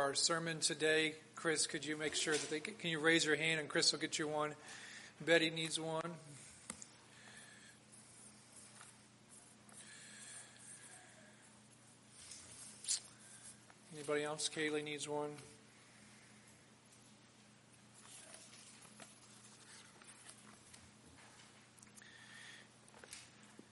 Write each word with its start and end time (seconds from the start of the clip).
our 0.00 0.14
sermon 0.14 0.60
today. 0.60 1.12
Chris, 1.34 1.66
could 1.66 1.84
you 1.84 1.96
make 1.96 2.14
sure 2.14 2.32
that 2.32 2.50
they 2.50 2.60
can 2.60 2.88
you 2.88 3.00
raise 3.00 3.24
your 3.24 3.34
hand 3.34 3.58
and 3.58 3.68
Chris 3.68 3.90
will 3.90 3.98
get 3.98 4.16
you 4.16 4.28
one? 4.28 4.54
Betty 5.26 5.50
needs 5.50 5.80
one. 5.80 6.12
Anybody 13.92 14.22
else? 14.22 14.48
Kaylee 14.48 14.84
needs 14.84 15.08
one. 15.08 15.30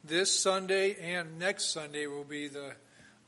This 0.03 0.37
Sunday 0.37 0.97
and 1.01 1.39
next 1.39 1.67
Sunday 1.67 2.09
will 2.09 2.25
be 2.25 2.49
the 2.49 2.73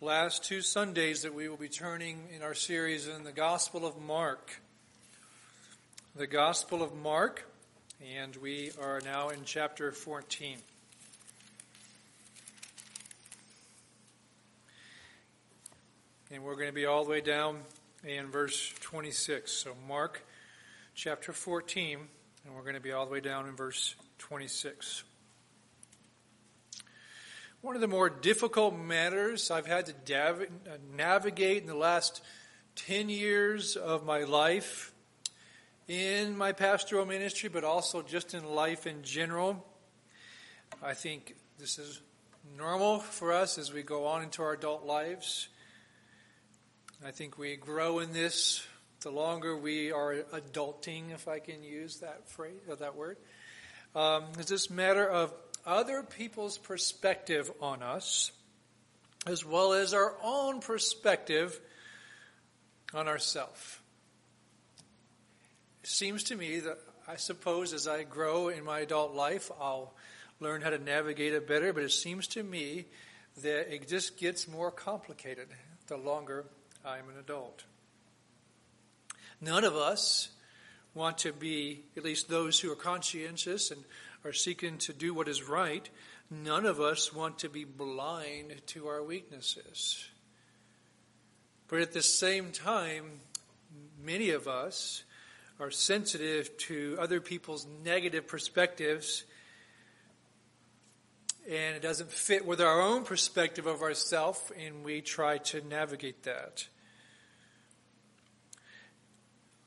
last 0.00 0.44
two 0.44 0.62
Sundays 0.62 1.22
that 1.22 1.34
we 1.34 1.48
will 1.48 1.56
be 1.56 1.68
turning 1.68 2.28
in 2.34 2.42
our 2.42 2.54
series 2.54 3.08
in 3.08 3.24
the 3.24 3.32
Gospel 3.32 3.84
of 3.84 4.00
Mark. 4.00 4.60
The 6.14 6.28
Gospel 6.28 6.84
of 6.84 6.94
Mark, 6.94 7.44
and 8.16 8.36
we 8.36 8.70
are 8.80 9.00
now 9.04 9.30
in 9.30 9.40
chapter 9.44 9.90
14. 9.90 10.58
And 16.30 16.44
we're 16.44 16.54
going 16.54 16.68
to 16.68 16.72
be 16.72 16.86
all 16.86 17.02
the 17.02 17.10
way 17.10 17.20
down 17.20 17.58
in 18.04 18.28
verse 18.28 18.72
26. 18.80 19.50
So, 19.50 19.72
Mark 19.88 20.24
chapter 20.94 21.32
14, 21.32 21.98
and 22.44 22.54
we're 22.54 22.62
going 22.62 22.74
to 22.74 22.80
be 22.80 22.92
all 22.92 23.04
the 23.04 23.12
way 23.12 23.20
down 23.20 23.48
in 23.48 23.56
verse 23.56 23.96
26. 24.18 25.02
One 27.68 27.74
of 27.74 27.82
the 27.82 27.86
more 27.86 28.08
difficult 28.08 28.74
matters 28.78 29.50
I've 29.50 29.66
had 29.66 29.84
to 29.84 29.92
dav- 29.92 30.46
navigate 30.96 31.60
in 31.60 31.68
the 31.68 31.74
last 31.74 32.22
10 32.76 33.10
years 33.10 33.76
of 33.76 34.06
my 34.06 34.20
life 34.20 34.90
in 35.86 36.38
my 36.38 36.52
pastoral 36.52 37.04
ministry, 37.04 37.50
but 37.50 37.64
also 37.64 38.00
just 38.00 38.32
in 38.32 38.46
life 38.46 38.86
in 38.86 39.02
general. 39.02 39.66
I 40.82 40.94
think 40.94 41.36
this 41.58 41.78
is 41.78 42.00
normal 42.56 43.00
for 43.00 43.34
us 43.34 43.58
as 43.58 43.70
we 43.70 43.82
go 43.82 44.06
on 44.06 44.22
into 44.22 44.42
our 44.42 44.54
adult 44.54 44.86
lives. 44.86 45.48
I 47.04 47.10
think 47.10 47.36
we 47.36 47.56
grow 47.56 47.98
in 47.98 48.14
this 48.14 48.66
the 49.02 49.10
longer 49.10 49.54
we 49.54 49.92
are 49.92 50.14
adulting, 50.32 51.12
if 51.12 51.28
I 51.28 51.38
can 51.38 51.62
use 51.62 51.98
that 51.98 52.30
phrase 52.30 52.62
or 52.66 52.76
that 52.76 52.96
word. 52.96 53.18
Um, 53.94 54.24
it's 54.38 54.48
this 54.48 54.70
matter 54.70 55.06
of 55.06 55.34
other 55.68 56.02
people's 56.02 56.56
perspective 56.56 57.52
on 57.60 57.82
us, 57.82 58.32
as 59.26 59.44
well 59.44 59.74
as 59.74 59.92
our 59.92 60.14
own 60.24 60.60
perspective 60.60 61.60
on 62.94 63.06
ourselves. 63.06 63.78
It 65.84 65.90
seems 65.90 66.24
to 66.24 66.36
me 66.36 66.60
that 66.60 66.78
I 67.06 67.16
suppose 67.16 67.74
as 67.74 67.86
I 67.86 68.02
grow 68.04 68.48
in 68.48 68.64
my 68.64 68.80
adult 68.80 69.14
life, 69.14 69.50
I'll 69.60 69.92
learn 70.40 70.62
how 70.62 70.70
to 70.70 70.78
navigate 70.78 71.34
it 71.34 71.46
better, 71.46 71.72
but 71.72 71.82
it 71.82 71.92
seems 71.92 72.26
to 72.28 72.42
me 72.42 72.86
that 73.42 73.72
it 73.72 73.88
just 73.88 74.16
gets 74.16 74.48
more 74.48 74.70
complicated 74.70 75.48
the 75.86 75.96
longer 75.98 76.46
I'm 76.84 77.08
an 77.10 77.18
adult. 77.18 77.64
None 79.40 79.64
of 79.64 79.76
us 79.76 80.30
want 80.98 81.18
to 81.18 81.32
be, 81.32 81.84
at 81.96 82.04
least 82.04 82.28
those 82.28 82.60
who 82.60 82.70
are 82.70 82.76
conscientious 82.76 83.70
and 83.70 83.82
are 84.24 84.32
seeking 84.32 84.76
to 84.78 84.92
do 84.92 85.14
what 85.14 85.28
is 85.28 85.48
right, 85.48 85.88
none 86.30 86.66
of 86.66 86.80
us 86.80 87.14
want 87.14 87.38
to 87.38 87.48
be 87.48 87.64
blind 87.64 88.60
to 88.66 88.88
our 88.88 89.02
weaknesses. 89.02 90.04
But 91.68 91.80
at 91.80 91.92
the 91.92 92.02
same 92.02 92.50
time, 92.50 93.20
many 94.04 94.30
of 94.30 94.48
us 94.48 95.04
are 95.60 95.70
sensitive 95.70 96.56
to 96.56 96.96
other 97.00 97.20
people's 97.20 97.66
negative 97.84 98.26
perspectives, 98.26 99.24
and 101.48 101.76
it 101.76 101.82
doesn't 101.82 102.10
fit 102.10 102.44
with 102.44 102.60
our 102.60 102.80
own 102.80 103.04
perspective 103.04 103.66
of 103.66 103.82
ourselves, 103.82 104.40
and 104.58 104.84
we 104.84 105.00
try 105.00 105.38
to 105.38 105.60
navigate 105.66 106.24
that. 106.24 106.66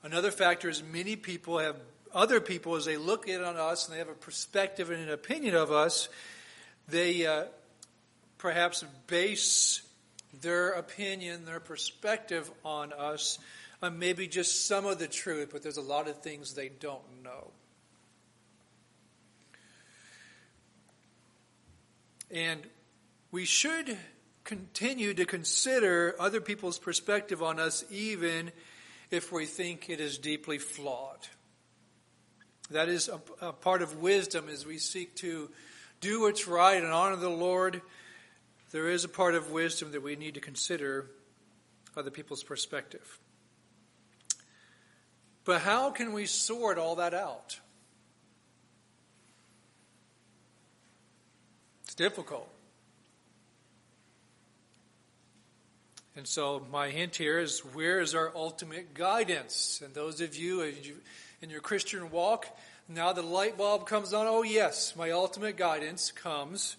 Another 0.04 0.32
factor 0.32 0.70
is 0.70 0.82
many 0.84 1.16
people 1.16 1.60
have 1.60 1.76
other 2.14 2.42
people, 2.42 2.76
as 2.76 2.86
they 2.86 2.98
look 2.98 3.28
in 3.28 3.42
on 3.42 3.56
us 3.56 3.86
and 3.86 3.94
they 3.94 4.00
have 4.00 4.10
a 4.10 4.14
perspective 4.14 4.90
and 4.90 5.02
an 5.02 5.10
opinion 5.10 5.56
of 5.56 5.72
us, 5.72 6.10
they 6.88 7.26
uh, 7.26 7.46
perhaps 8.38 8.84
base 9.08 9.82
their 10.42 10.72
opinion, 10.72 11.46
their 11.46 11.60
perspective 11.60 12.52
on 12.66 12.94
us 12.94 13.38
on 13.82 13.98
maybe 13.98 14.28
just 14.28 14.68
some 14.68 14.86
of 14.86 15.00
the 15.00 15.08
truth, 15.08 15.50
but 15.52 15.64
there's 15.64 15.78
a 15.78 15.82
lot 15.82 16.08
of 16.08 16.22
things 16.22 16.54
they 16.54 16.70
don't 16.70 17.24
know. 17.24 17.52
And 22.30 22.62
we 23.32 23.46
should 23.46 23.98
continue 24.44 25.14
to 25.14 25.26
consider 25.26 26.16
other 26.20 26.42
people's 26.42 26.78
perspective 26.78 27.44
on 27.44 27.60
us 27.60 27.84
even 27.90 28.52
if 29.12 29.32
we 29.32 29.46
think 29.46 29.90
it 29.90 30.00
is 30.00 30.18
deeply 30.18 30.58
flawed. 30.58 31.28
That 32.72 32.88
is 32.88 33.10
a, 33.10 33.20
a 33.46 33.54
part 33.54 33.82
of 33.82 33.98
wisdom 33.98 34.48
as 34.48 34.66
we 34.66 34.78
seek 34.78 35.16
to 35.18 35.50
do 36.00 36.22
what's 36.22 36.48
right 36.48 36.82
and 36.82 36.92
honor 36.92 37.18
the 37.18 37.30
Lord. 37.30 37.82
There 38.72 38.90
is 38.90 39.04
a 39.04 39.10
part 39.10 39.36
of 39.36 39.52
wisdom 39.52 39.92
that 39.92 40.02
we 40.02 40.16
need 40.16 40.36
to 40.36 40.40
consider 40.40 41.08
other 41.98 42.10
people's 42.10 42.44
perspective. 42.44 43.20
But 45.44 45.62
how 45.62 45.90
can 45.90 46.14
we 46.14 46.26
sort 46.26 46.78
all 46.78 46.96
that 46.96 47.14
out? 47.14 47.60
It's 51.84 51.96
difficult. 51.96 52.50
And 56.16 56.28
so, 56.28 56.66
my 56.70 56.90
hint 56.90 57.16
here 57.16 57.40
is 57.40 57.60
where 57.60 58.02
is 58.02 58.14
our 58.14 58.34
ultimate 58.36 58.94
guidance? 58.94 59.82
And 59.84 59.94
those 59.94 60.20
of 60.20 60.36
you, 60.36 60.62
in 61.42 61.50
your 61.50 61.62
Christian 61.62 62.12
walk, 62.12 62.48
now 62.90 63.14
the 63.14 63.22
light 63.22 63.58
bulb 63.58 63.88
comes 63.88 64.14
on. 64.14 64.28
Oh, 64.28 64.44
yes, 64.44 64.94
my 64.98 65.12
ultimate 65.12 65.56
guidance 65.56 66.12
comes 66.12 66.76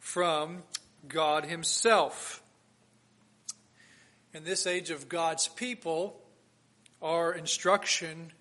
from 0.00 0.64
God 1.06 1.44
Himself. 1.44 2.42
In 4.34 4.42
this 4.42 4.66
age 4.66 4.90
of 4.90 5.08
God's 5.08 5.46
people, 5.46 6.20
our 7.00 7.32
instruction, 7.32 8.32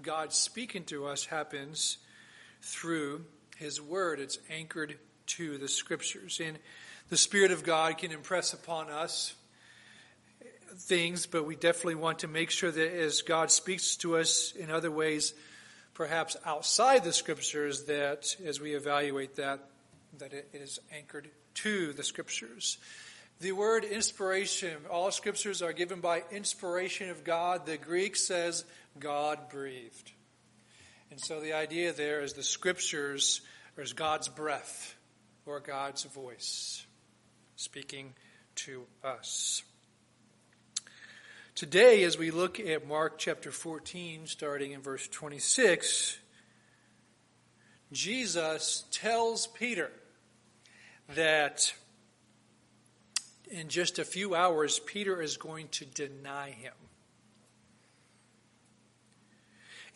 God 0.00 0.32
speaking 0.32 0.84
to 0.84 1.06
us, 1.06 1.26
happens 1.26 1.98
through 2.62 3.26
His 3.58 3.82
Word. 3.82 4.18
It's 4.18 4.38
anchored 4.50 4.98
to 5.26 5.58
the 5.58 5.68
Scriptures. 5.68 6.40
And 6.42 6.58
the 7.10 7.18
Spirit 7.18 7.50
of 7.50 7.64
God 7.64 7.98
can 7.98 8.12
impress 8.12 8.54
upon 8.54 8.88
us 8.88 9.34
things, 10.76 11.26
but 11.26 11.44
we 11.44 11.56
definitely 11.56 11.96
want 11.96 12.20
to 12.20 12.28
make 12.28 12.50
sure 12.50 12.70
that 12.70 12.98
as 12.98 13.22
God 13.22 13.50
speaks 13.50 13.96
to 13.96 14.16
us 14.16 14.52
in 14.52 14.70
other 14.70 14.90
ways, 14.90 15.34
perhaps 15.94 16.36
outside 16.44 17.04
the 17.04 17.12
scriptures, 17.12 17.84
that 17.84 18.36
as 18.44 18.60
we 18.60 18.74
evaluate 18.74 19.36
that, 19.36 19.60
that 20.18 20.32
it 20.32 20.48
is 20.52 20.78
anchored 20.92 21.28
to 21.54 21.92
the 21.92 22.02
scriptures. 22.02 22.78
The 23.40 23.52
word 23.52 23.84
inspiration, 23.84 24.76
all 24.90 25.10
scriptures 25.10 25.62
are 25.62 25.72
given 25.72 26.00
by 26.00 26.22
inspiration 26.30 27.10
of 27.10 27.24
God. 27.24 27.66
The 27.66 27.76
Greek 27.76 28.16
says 28.16 28.64
God 28.98 29.48
breathed. 29.50 30.12
And 31.10 31.20
so 31.20 31.40
the 31.40 31.52
idea 31.52 31.92
there 31.92 32.22
is 32.22 32.32
the 32.32 32.42
scriptures 32.42 33.40
is 33.76 33.92
God's 33.92 34.28
breath 34.28 34.96
or 35.46 35.60
God's 35.60 36.04
voice 36.04 36.86
speaking 37.56 38.14
to 38.56 38.84
us. 39.02 39.62
Today, 41.54 42.02
as 42.02 42.18
we 42.18 42.32
look 42.32 42.58
at 42.58 42.88
Mark 42.88 43.16
chapter 43.16 43.52
14, 43.52 44.26
starting 44.26 44.72
in 44.72 44.80
verse 44.80 45.06
26, 45.06 46.18
Jesus 47.92 48.82
tells 48.90 49.46
Peter 49.46 49.92
that 51.14 51.72
in 53.52 53.68
just 53.68 54.00
a 54.00 54.04
few 54.04 54.34
hours, 54.34 54.80
Peter 54.80 55.22
is 55.22 55.36
going 55.36 55.68
to 55.68 55.84
deny 55.84 56.50
him. 56.50 56.72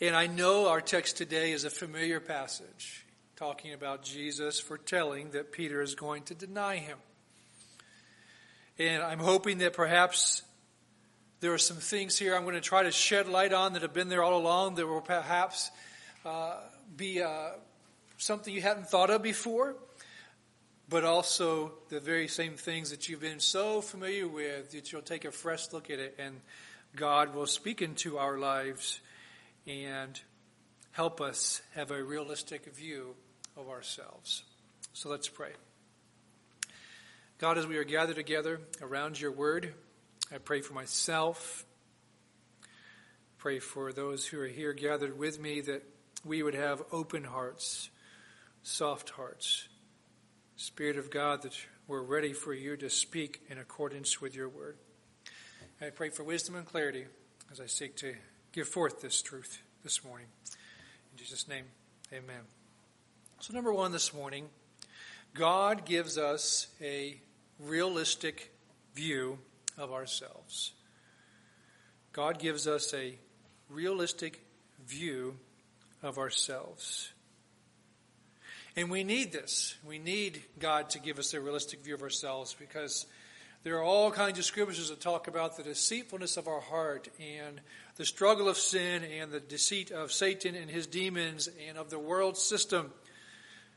And 0.01 0.15
I 0.15 0.29
know 0.29 0.69
our 0.69 0.81
text 0.81 1.17
today 1.17 1.51
is 1.51 1.65
a 1.65 1.71
familiar 1.71 2.21
passage, 2.21 3.05
talking 3.35 3.73
about 3.73 4.05
Jesus 4.05 4.61
foretelling 4.61 5.31
that 5.33 5.51
Peter 5.51 5.83
is 5.83 5.97
going 5.97 6.23
to 6.27 6.37
deny 6.37 6.77
him. 6.77 6.99
And 8.79 9.03
I'm 9.03 9.19
hoping 9.19 9.59
that 9.59 9.73
perhaps 9.73 10.43
there 11.41 11.53
are 11.53 11.59
some 11.59 11.77
things 11.77 12.19
here 12.19 12.35
I'm 12.35 12.43
going 12.43 12.57
to 12.57 12.61
try 12.61 12.83
to 12.83 12.91
shed 12.91 13.29
light 13.29 13.53
on 13.53 13.75
that 13.75 13.83
have 13.83 13.95
been 13.95 14.09
there 14.09 14.25
all 14.25 14.41
along 14.41 14.75
that 14.75 14.87
will 14.87 15.01
perhaps 15.01 15.71
uh, 16.25 16.57
be 16.97 17.23
uh, 17.23 17.51
something 18.17 18.53
you 18.53 18.61
hadn't 18.61 18.89
thought 18.89 19.09
of 19.11 19.23
before, 19.23 19.77
but 20.89 21.05
also 21.05 21.73
the 21.91 22.01
very 22.01 22.27
same 22.27 22.55
things 22.55 22.91
that 22.91 23.09
you've 23.09 23.21
been 23.21 23.39
so 23.39 23.81
familiar 23.81 24.27
with 24.27 24.73
that 24.73 24.91
you'll 24.91 25.01
take 25.01 25.25
a 25.25 25.31
fresh 25.31 25.73
look 25.73 25.91
at 25.91 26.01
it 26.01 26.17
and 26.19 26.41
God 26.97 27.35
will 27.35 27.47
speak 27.47 27.83
into 27.83 28.19
our 28.19 28.39
lives 28.39 29.01
and 29.67 30.21
help 30.91 31.21
us 31.21 31.63
have 31.77 31.93
a 31.93 32.03
realistic 32.03 32.75
view 32.75 33.15
of 33.57 33.69
ourselves. 33.69 34.43
So 34.93 35.09
let's 35.09 35.29
pray. 35.29 35.53
God, 37.39 37.59
as 37.59 37.67
we 37.69 37.77
are 37.77 37.85
gathered 37.85 38.17
together 38.17 38.61
around 38.83 39.21
your 39.21 39.31
word, 39.31 39.75
I 40.31 40.37
pray 40.37 40.61
for 40.61 40.75
myself. 40.75 41.65
Pray 43.39 43.61
for 43.61 43.95
those 43.95 44.27
who 44.27 44.39
are 44.41 44.47
here 44.47 44.75
gathered 44.75 45.19
with 45.19 45.41
me 45.41 45.63
that 45.63 45.83
we 46.23 46.43
would 46.43 46.55
have 46.55 46.83
open 46.93 47.25
hearts, 47.25 47.89
soft 48.63 49.09
hearts, 49.11 49.69
Spirit 50.57 50.99
of 50.99 51.11
God, 51.11 51.43
that 51.43 51.57
we're 51.87 52.03
ready 52.03 52.35
for 52.35 52.53
you 52.53 52.77
to 52.77 52.91
speak 52.91 53.41
in 53.49 53.57
accordance 53.57 54.21
with 54.21 54.35
your 54.35 54.51
word. 54.51 54.77
I 55.81 55.89
pray 55.89 56.11
for 56.11 56.25
wisdom 56.25 56.57
and 56.57 56.67
clarity 56.67 57.07
as 57.51 57.59
I 57.59 57.67
seek 57.67 57.97
to 57.97 58.15
give 58.53 58.69
forth 58.69 59.01
this 59.01 59.23
truth 59.23 59.63
this 59.83 60.05
morning. 60.05 60.27
In 61.13 61.19
Jesus' 61.19 61.49
name, 61.49 61.65
amen. 62.13 62.43
So, 63.41 63.55
number 63.55 63.73
one 63.73 63.93
this 63.93 64.13
morning, 64.13 64.49
God 65.33 65.87
gives 65.87 66.19
us 66.19 66.67
a 66.83 67.19
realistic 67.59 68.53
view 68.95 69.39
of 69.79 69.93
ourselves. 69.93 70.73
God 72.13 72.39
gives 72.39 72.67
us 72.67 72.93
a 72.95 73.15
realistic 73.71 74.43
view 74.87 75.37
of 76.03 76.19
ourselves. 76.19 77.13
And 78.77 78.91
we 78.91 79.05
need 79.05 79.33
this. 79.33 79.77
We 79.87 79.99
need 79.99 80.43
God 80.59 80.91
to 80.91 81.01
give 81.01 81.19
us 81.19 81.35
a 81.35 81.41
realistic 81.41 81.83
view 81.83 81.95
of 81.95 82.03
ourselves 82.03 82.55
because 82.59 83.07
there 83.65 83.77
are 83.77 83.83
all 83.83 84.11
kinds 84.11 84.39
of 84.39 84.45
scriptures 84.45 84.89
that 84.89 85.01
talk 85.01 85.27
about 85.27 85.57
the 85.57 85.65
deceitfulness 85.65 86.37
of 86.37 86.47
our 86.47 86.61
heart 86.61 87.09
and 87.19 87.61
the 87.97 88.05
struggle 88.05 88.49
of 88.49 88.57
sin 88.57 89.03
and 89.03 89.33
the 89.33 89.41
deceit 89.41 89.91
of 89.91 90.13
Satan 90.13 90.55
and 90.55 90.71
his 90.71 90.87
demons 90.87 91.49
and 91.69 91.77
of 91.77 91.91
the 91.91 91.99
world 91.99 92.39
system. 92.39 92.93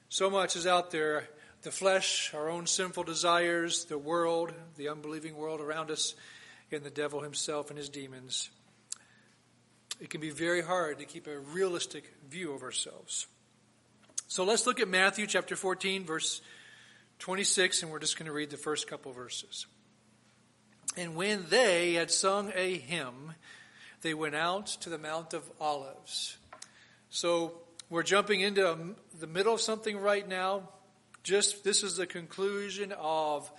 So 0.09 0.29
much 0.29 0.55
is 0.55 0.67
out 0.67 0.91
there 0.91 1.27
the 1.61 1.71
flesh, 1.71 2.33
our 2.33 2.49
own 2.49 2.65
sinful 2.65 3.03
desires, 3.03 3.85
the 3.85 3.97
world, 3.97 4.51
the 4.77 4.89
unbelieving 4.89 5.35
world 5.35 5.61
around 5.61 5.91
us, 5.91 6.15
and 6.71 6.83
the 6.83 6.89
devil 6.89 7.21
himself 7.21 7.69
and 7.69 7.77
his 7.77 7.89
demons. 7.89 8.49
It 9.99 10.09
can 10.09 10.21
be 10.21 10.31
very 10.31 10.61
hard 10.61 10.99
to 10.99 11.05
keep 11.05 11.27
a 11.27 11.37
realistic 11.37 12.11
view 12.29 12.53
of 12.53 12.63
ourselves. 12.63 13.27
So 14.27 14.43
let's 14.43 14.65
look 14.65 14.79
at 14.79 14.87
Matthew 14.87 15.27
chapter 15.27 15.55
14, 15.55 16.05
verse 16.05 16.41
26, 17.19 17.83
and 17.83 17.91
we're 17.91 17.99
just 17.99 18.17
going 18.17 18.25
to 18.27 18.31
read 18.31 18.49
the 18.49 18.57
first 18.57 18.87
couple 18.87 19.11
verses. 19.11 19.67
And 20.97 21.15
when 21.15 21.45
they 21.49 21.93
had 21.93 22.09
sung 22.09 22.51
a 22.55 22.77
hymn, 22.77 23.33
they 24.01 24.13
went 24.13 24.35
out 24.35 24.67
to 24.67 24.89
the 24.89 24.97
Mount 24.97 25.33
of 25.33 25.43
Olives. 25.59 26.37
So 27.09 27.61
we're 27.89 28.03
jumping 28.03 28.41
into 28.41 28.95
the 29.19 29.27
middle 29.27 29.53
of 29.53 29.61
something 29.61 29.97
right 29.97 30.27
now. 30.27 30.69
Just 31.23 31.63
this 31.63 31.83
is 31.83 31.97
the 31.97 32.07
conclusion 32.07 32.93
of 32.97 33.51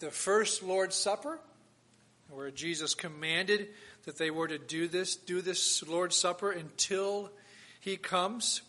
the 0.00 0.10
first 0.10 0.62
Lord's 0.62 0.96
Supper, 0.96 1.38
where 2.28 2.50
Jesus 2.50 2.94
commanded 2.94 3.68
that 4.04 4.18
they 4.18 4.30
were 4.30 4.48
to 4.48 4.58
do 4.58 4.88
this, 4.88 5.14
do 5.14 5.40
this 5.40 5.86
Lord's 5.86 6.16
Supper 6.16 6.50
until 6.50 7.30
he 7.80 7.96
comes. 7.96 8.62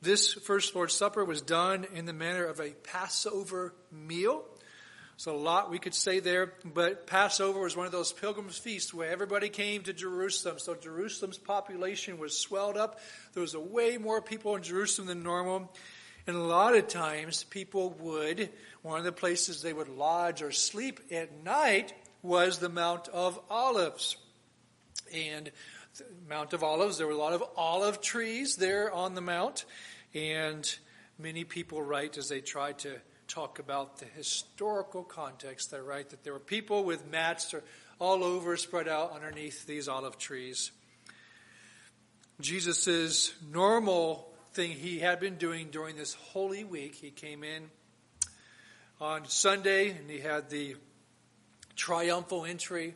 This 0.00 0.34
first 0.34 0.76
Lord's 0.76 0.94
Supper 0.94 1.24
was 1.24 1.42
done 1.42 1.86
in 1.92 2.04
the 2.04 2.12
manner 2.12 2.44
of 2.44 2.60
a 2.60 2.70
Passover 2.70 3.74
meal. 3.90 4.44
So 5.16 5.34
a 5.34 5.38
lot 5.38 5.70
we 5.70 5.78
could 5.78 5.94
say 5.94 6.20
there, 6.20 6.52
but 6.62 7.06
Passover 7.06 7.60
was 7.60 7.74
one 7.74 7.86
of 7.86 7.92
those 7.92 8.12
pilgrims' 8.12 8.58
feasts 8.58 8.92
where 8.92 9.10
everybody 9.10 9.48
came 9.48 9.82
to 9.84 9.94
Jerusalem. 9.94 10.58
So 10.58 10.74
Jerusalem's 10.74 11.38
population 11.38 12.18
was 12.18 12.38
swelled 12.38 12.76
up. 12.76 13.00
There 13.32 13.40
was 13.40 13.56
way 13.56 13.96
more 13.96 14.20
people 14.20 14.54
in 14.56 14.62
Jerusalem 14.62 15.08
than 15.08 15.22
normal. 15.22 15.72
And 16.26 16.36
a 16.36 16.40
lot 16.40 16.74
of 16.74 16.88
times 16.88 17.44
people 17.44 17.90
would, 18.00 18.50
one 18.82 18.98
of 18.98 19.04
the 19.04 19.12
places 19.12 19.62
they 19.62 19.72
would 19.72 19.88
lodge 19.88 20.42
or 20.42 20.50
sleep 20.50 21.00
at 21.12 21.44
night 21.44 21.92
was 22.22 22.58
the 22.58 22.68
Mount 22.68 23.06
of 23.08 23.38
Olives. 23.48 24.16
And 25.14 25.52
Mount 26.28 26.52
of 26.52 26.64
Olives, 26.64 26.98
there 26.98 27.06
were 27.06 27.12
a 27.12 27.16
lot 27.16 27.32
of 27.32 27.44
olive 27.56 28.00
trees 28.00 28.56
there 28.56 28.92
on 28.92 29.14
the 29.14 29.20
mount. 29.20 29.64
And 30.14 30.68
many 31.16 31.44
people 31.44 31.80
write 31.80 32.18
as 32.18 32.28
they 32.28 32.40
try 32.40 32.72
to 32.72 32.96
talk 33.28 33.60
about 33.60 33.98
the 33.98 34.06
historical 34.06 35.04
context. 35.04 35.70
They 35.70 35.80
write 35.80 36.10
that 36.10 36.24
there 36.24 36.32
were 36.32 36.40
people 36.40 36.84
with 36.84 37.08
mats 37.08 37.54
all 38.00 38.24
over 38.24 38.56
spread 38.56 38.88
out 38.88 39.12
underneath 39.12 39.64
these 39.64 39.88
olive 39.88 40.18
trees. 40.18 40.72
Jesus' 42.40 43.32
normal 43.50 44.32
thing 44.56 44.70
he 44.70 45.00
had 45.00 45.20
been 45.20 45.36
doing 45.36 45.68
during 45.70 45.96
this 45.96 46.14
holy 46.14 46.64
week. 46.64 46.94
He 46.94 47.10
came 47.10 47.44
in 47.44 47.64
on 48.98 49.28
Sunday 49.28 49.90
and 49.90 50.10
he 50.10 50.18
had 50.18 50.48
the 50.48 50.76
triumphal 51.76 52.46
entry. 52.46 52.94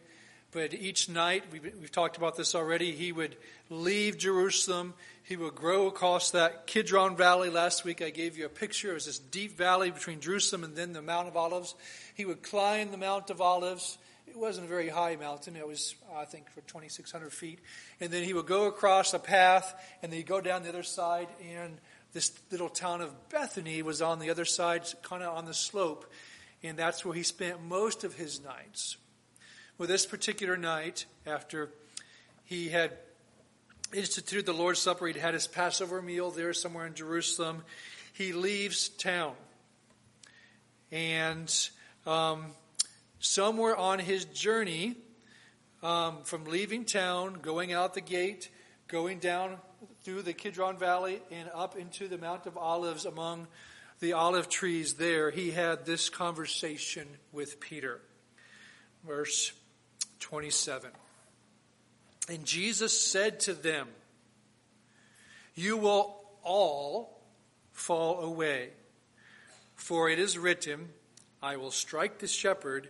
But 0.52 0.72
each 0.72 1.10
night, 1.10 1.44
we've, 1.52 1.62
we've 1.62 1.92
talked 1.92 2.16
about 2.16 2.34
this 2.34 2.54
already, 2.54 2.92
he 2.92 3.12
would 3.12 3.36
leave 3.68 4.16
Jerusalem. 4.16 4.94
He 5.22 5.36
would 5.36 5.54
grow 5.54 5.86
across 5.86 6.30
that 6.30 6.66
Kidron 6.66 7.14
Valley. 7.14 7.50
Last 7.50 7.84
week 7.84 8.00
I 8.00 8.08
gave 8.08 8.38
you 8.38 8.46
a 8.46 8.48
picture. 8.48 8.92
It 8.92 8.94
was 8.94 9.04
this 9.04 9.18
deep 9.18 9.58
valley 9.58 9.90
between 9.90 10.20
Jerusalem 10.20 10.64
and 10.64 10.74
then 10.74 10.94
the 10.94 11.02
Mount 11.02 11.28
of 11.28 11.36
Olives. 11.36 11.74
He 12.14 12.24
would 12.24 12.42
climb 12.42 12.90
the 12.90 12.96
Mount 12.96 13.28
of 13.28 13.42
Olives. 13.42 13.98
It 14.30 14.36
wasn't 14.36 14.66
a 14.66 14.68
very 14.68 14.88
high 14.88 15.16
mountain. 15.16 15.56
It 15.56 15.66
was, 15.66 15.96
I 16.14 16.24
think, 16.24 16.48
for 16.50 16.60
2,600 16.60 17.32
feet. 17.32 17.58
And 18.00 18.12
then 18.12 18.22
he 18.22 18.32
would 18.32 18.46
go 18.46 18.66
across 18.66 19.12
a 19.12 19.18
path, 19.18 19.74
and 20.02 20.12
then 20.12 20.18
he'd 20.18 20.28
go 20.28 20.40
down 20.40 20.62
the 20.62 20.68
other 20.68 20.84
side, 20.84 21.26
and 21.52 21.78
this 22.12 22.32
little 22.52 22.68
town 22.68 23.00
of 23.00 23.28
Bethany 23.28 23.82
was 23.82 24.00
on 24.00 24.20
the 24.20 24.30
other 24.30 24.44
side, 24.44 24.84
kind 25.02 25.24
of 25.24 25.36
on 25.36 25.46
the 25.46 25.54
slope. 25.54 26.08
And 26.62 26.78
that's 26.78 27.04
where 27.04 27.12
he 27.12 27.24
spent 27.24 27.60
most 27.60 28.04
of 28.04 28.14
his 28.14 28.40
nights. 28.40 28.98
Well, 29.78 29.88
this 29.88 30.06
particular 30.06 30.56
night, 30.56 31.06
after 31.26 31.70
he 32.44 32.68
had 32.68 32.92
instituted 33.92 34.46
the 34.46 34.52
Lord's 34.52 34.80
Supper, 34.80 35.08
he'd 35.08 35.16
had 35.16 35.34
his 35.34 35.48
Passover 35.48 36.00
meal 36.00 36.30
there 36.30 36.52
somewhere 36.52 36.86
in 36.86 36.94
Jerusalem, 36.94 37.64
he 38.12 38.32
leaves 38.32 38.90
town. 38.90 39.34
And 40.92 41.52
um, 42.06 42.52
somewhere 43.20 43.76
on 43.76 43.98
his 43.98 44.24
journey 44.24 44.96
um, 45.82 46.18
from 46.24 46.44
leaving 46.46 46.84
town, 46.84 47.38
going 47.40 47.72
out 47.72 47.94
the 47.94 48.00
gate, 48.00 48.50
going 48.88 49.18
down 49.18 49.56
through 50.02 50.22
the 50.22 50.32
Kidron 50.32 50.78
Valley 50.78 51.20
and 51.30 51.48
up 51.54 51.76
into 51.76 52.08
the 52.08 52.18
Mount 52.18 52.46
of 52.46 52.56
Olives 52.56 53.04
among 53.04 53.46
the 54.00 54.14
olive 54.14 54.48
trees 54.48 54.94
there, 54.94 55.30
he 55.30 55.50
had 55.50 55.84
this 55.84 56.08
conversation 56.08 57.06
with 57.32 57.60
Peter. 57.60 58.00
Verse 59.06 59.52
27. 60.20 60.90
And 62.30 62.44
Jesus 62.46 62.98
said 62.98 63.40
to 63.40 63.54
them, 63.54 63.88
You 65.54 65.76
will 65.76 66.16
all 66.42 67.20
fall 67.72 68.20
away, 68.20 68.70
for 69.74 70.08
it 70.08 70.18
is 70.18 70.38
written, 70.38 70.88
I 71.42 71.56
will 71.56 71.70
strike 71.70 72.18
the 72.18 72.26
shepherd 72.26 72.88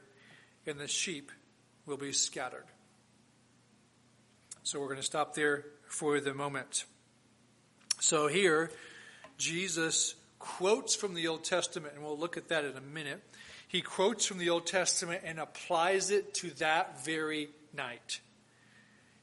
and 0.67 0.79
the 0.79 0.89
sheep 0.89 1.31
will 1.87 1.97
be 1.97 2.13
scattered. 2.13 2.65
So 4.63 4.79
we're 4.81 4.87
going 4.87 4.99
to 4.99 5.03
stop 5.03 5.35
there 5.35 5.65
for 5.89 6.21
the 6.21 6.35
moment. 6.35 6.85
So 8.01 8.29
here, 8.29 8.71
Jesus 9.39 10.15
quotes 10.39 10.95
from 10.95 11.15
the 11.15 11.29
Old 11.29 11.45
Testament, 11.45 11.95
and 11.95 12.05
we'll 12.05 12.19
look 12.19 12.37
at 12.37 12.49
that 12.49 12.65
in 12.65 12.77
a 12.77 12.81
minute. 12.81 13.23
He 13.69 13.83
quotes 13.83 14.27
from 14.27 14.39
the 14.39 14.51
Old 14.51 14.67
Testament 14.67 15.23
and 15.25 15.39
applies 15.39 16.11
it 16.11 16.35
to 16.35 16.51
that 16.59 17.05
very 17.05 17.51
night. 17.75 18.21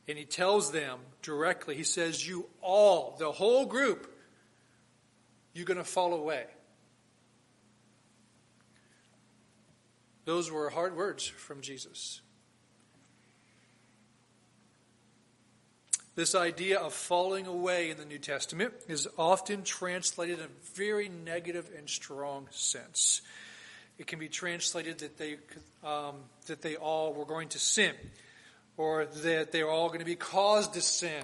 And 0.07 0.17
he 0.17 0.25
tells 0.25 0.71
them 0.71 0.99
directly, 1.21 1.75
he 1.75 1.83
says, 1.83 2.27
You 2.27 2.47
all, 2.61 3.15
the 3.19 3.31
whole 3.31 3.65
group, 3.65 4.13
you're 5.53 5.65
going 5.65 5.77
to 5.77 5.83
fall 5.83 6.13
away. 6.13 6.45
Those 10.27 10.51
were 10.51 10.69
hard 10.69 10.97
words 10.97 11.25
from 11.25 11.61
Jesus. 11.61 12.19
This 16.15 16.35
idea 16.35 16.79
of 16.79 16.93
falling 16.93 17.47
away 17.47 17.91
in 17.91 17.97
the 17.97 18.03
New 18.03 18.19
Testament 18.19 18.73
is 18.89 19.07
often 19.17 19.63
translated 19.63 20.39
in 20.39 20.43
a 20.43 20.49
very 20.75 21.07
negative 21.07 21.69
and 21.77 21.89
strong 21.89 22.49
sense. 22.51 23.21
It 23.97 24.07
can 24.07 24.19
be 24.19 24.27
translated 24.27 24.97
that 24.97 25.17
they, 25.17 25.37
um, 25.81 26.15
that 26.47 26.61
they 26.61 26.75
all 26.75 27.13
were 27.13 27.23
going 27.23 27.47
to 27.49 27.59
sin, 27.59 27.95
or 28.75 29.05
that 29.05 29.53
they 29.53 29.63
were 29.63 29.71
all 29.71 29.87
going 29.87 29.99
to 29.99 30.05
be 30.05 30.17
caused 30.17 30.73
to 30.73 30.81
sin, 30.81 31.23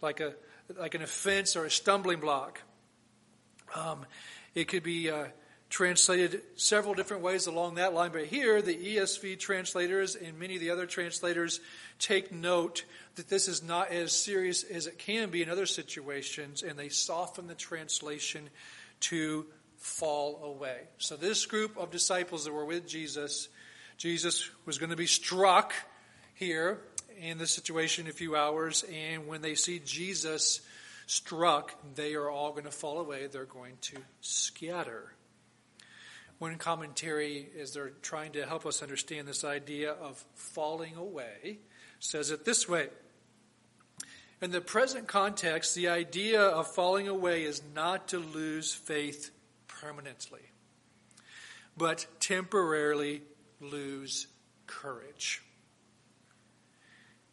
like, 0.00 0.20
a, 0.20 0.34
like 0.78 0.94
an 0.94 1.02
offense 1.02 1.56
or 1.56 1.64
a 1.64 1.70
stumbling 1.72 2.20
block. 2.20 2.62
Um, 3.74 4.06
it 4.54 4.68
could 4.68 4.84
be 4.84 5.10
uh, 5.10 5.24
translated 5.70 6.40
several 6.56 6.94
different 6.94 7.22
ways 7.22 7.46
along 7.46 7.74
that 7.74 7.92
line, 7.92 8.10
but 8.12 8.24
here 8.24 8.62
the 8.62 8.74
ESV 8.74 9.38
translators 9.38 10.14
and 10.14 10.38
many 10.38 10.54
of 10.54 10.60
the 10.60 10.70
other 10.70 10.86
translators 10.86 11.60
take 11.98 12.32
note 12.32 12.84
that 13.16 13.28
this 13.28 13.48
is 13.48 13.62
not 13.62 13.90
as 13.90 14.12
serious 14.12 14.62
as 14.62 14.86
it 14.86 14.98
can 14.98 15.30
be 15.30 15.42
in 15.42 15.50
other 15.50 15.66
situations, 15.66 16.62
and 16.62 16.78
they 16.78 16.88
soften 16.88 17.46
the 17.46 17.54
translation 17.54 18.48
to 19.00 19.46
fall 19.76 20.42
away. 20.42 20.78
So, 20.98 21.16
this 21.16 21.44
group 21.46 21.76
of 21.76 21.90
disciples 21.90 22.44
that 22.44 22.52
were 22.52 22.64
with 22.64 22.88
Jesus, 22.88 23.48
Jesus 23.96 24.48
was 24.64 24.78
going 24.78 24.90
to 24.90 24.96
be 24.96 25.06
struck 25.06 25.72
here 26.34 26.80
in 27.20 27.36
this 27.38 27.50
situation 27.50 28.06
in 28.06 28.10
a 28.10 28.14
few 28.14 28.36
hours, 28.36 28.84
and 28.84 29.26
when 29.26 29.42
they 29.42 29.54
see 29.54 29.80
Jesus 29.84 30.60
struck, 31.06 31.74
they 31.94 32.14
are 32.14 32.30
all 32.30 32.52
going 32.52 32.64
to 32.64 32.70
fall 32.70 32.98
away. 32.98 33.26
They're 33.26 33.44
going 33.44 33.74
to 33.82 33.96
scatter. 34.20 35.12
One 36.38 36.56
commentary, 36.56 37.48
as 37.60 37.72
they're 37.72 37.90
trying 38.02 38.32
to 38.32 38.46
help 38.46 38.64
us 38.64 38.82
understand 38.82 39.26
this 39.26 39.44
idea 39.44 39.92
of 39.92 40.24
falling 40.34 40.94
away, 40.94 41.58
says 41.98 42.30
it 42.30 42.44
this 42.44 42.68
way. 42.68 42.88
In 44.40 44.52
the 44.52 44.60
present 44.60 45.08
context, 45.08 45.74
the 45.74 45.88
idea 45.88 46.40
of 46.40 46.68
falling 46.68 47.08
away 47.08 47.42
is 47.42 47.60
not 47.74 48.08
to 48.08 48.18
lose 48.18 48.72
faith 48.72 49.32
permanently, 49.66 50.42
but 51.76 52.06
temporarily 52.20 53.22
lose 53.60 54.28
courage. 54.68 55.42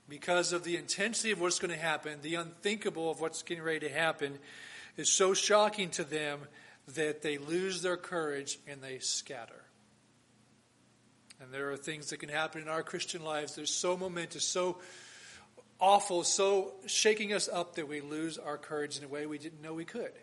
Because 0.10 0.52
of 0.52 0.64
the 0.64 0.78
intensity 0.78 1.30
of 1.30 1.40
what's 1.40 1.60
going 1.60 1.74
to 1.74 1.80
happen, 1.80 2.20
the 2.24 2.36
unthinkable 2.36 3.12
of 3.12 3.22
what's 3.22 3.44
getting 3.44 3.64
ready 3.64 3.88
to 3.88 3.90
happen 3.90 4.40
is 4.98 5.12
so 5.12 5.36
shocking 5.36 5.90
to 5.92 6.04
them 6.04 6.40
that 6.94 7.22
they 7.22 7.38
lose 7.38 7.82
their 7.82 7.98
courage 7.98 8.60
and 8.68 8.82
they 8.82 9.00
scatter. 9.00 9.63
And 11.42 11.51
there 11.51 11.72
are 11.72 11.77
things 11.77 12.10
that 12.10 12.18
can 12.18 12.30
happen 12.30 12.62
in 12.62 12.68
our 12.68 12.84
Christian 12.84 13.24
lives. 13.24 13.56
They're 13.56 13.65
so 13.65 13.98
momentous, 13.98 14.48
so 14.48 14.77
awful, 15.80 16.24
so 16.24 16.74
shaking 16.86 17.34
us 17.34 17.50
up 17.51 17.75
that 17.75 17.88
we 17.88 18.01
lose 18.01 18.38
our 18.38 18.58
courage 18.58 18.98
in 18.98 19.04
a 19.04 19.08
way 19.08 19.25
we 19.25 19.38
didn't 19.38 19.62
know 19.62 19.74
we 19.74 19.86
could. 19.86 20.13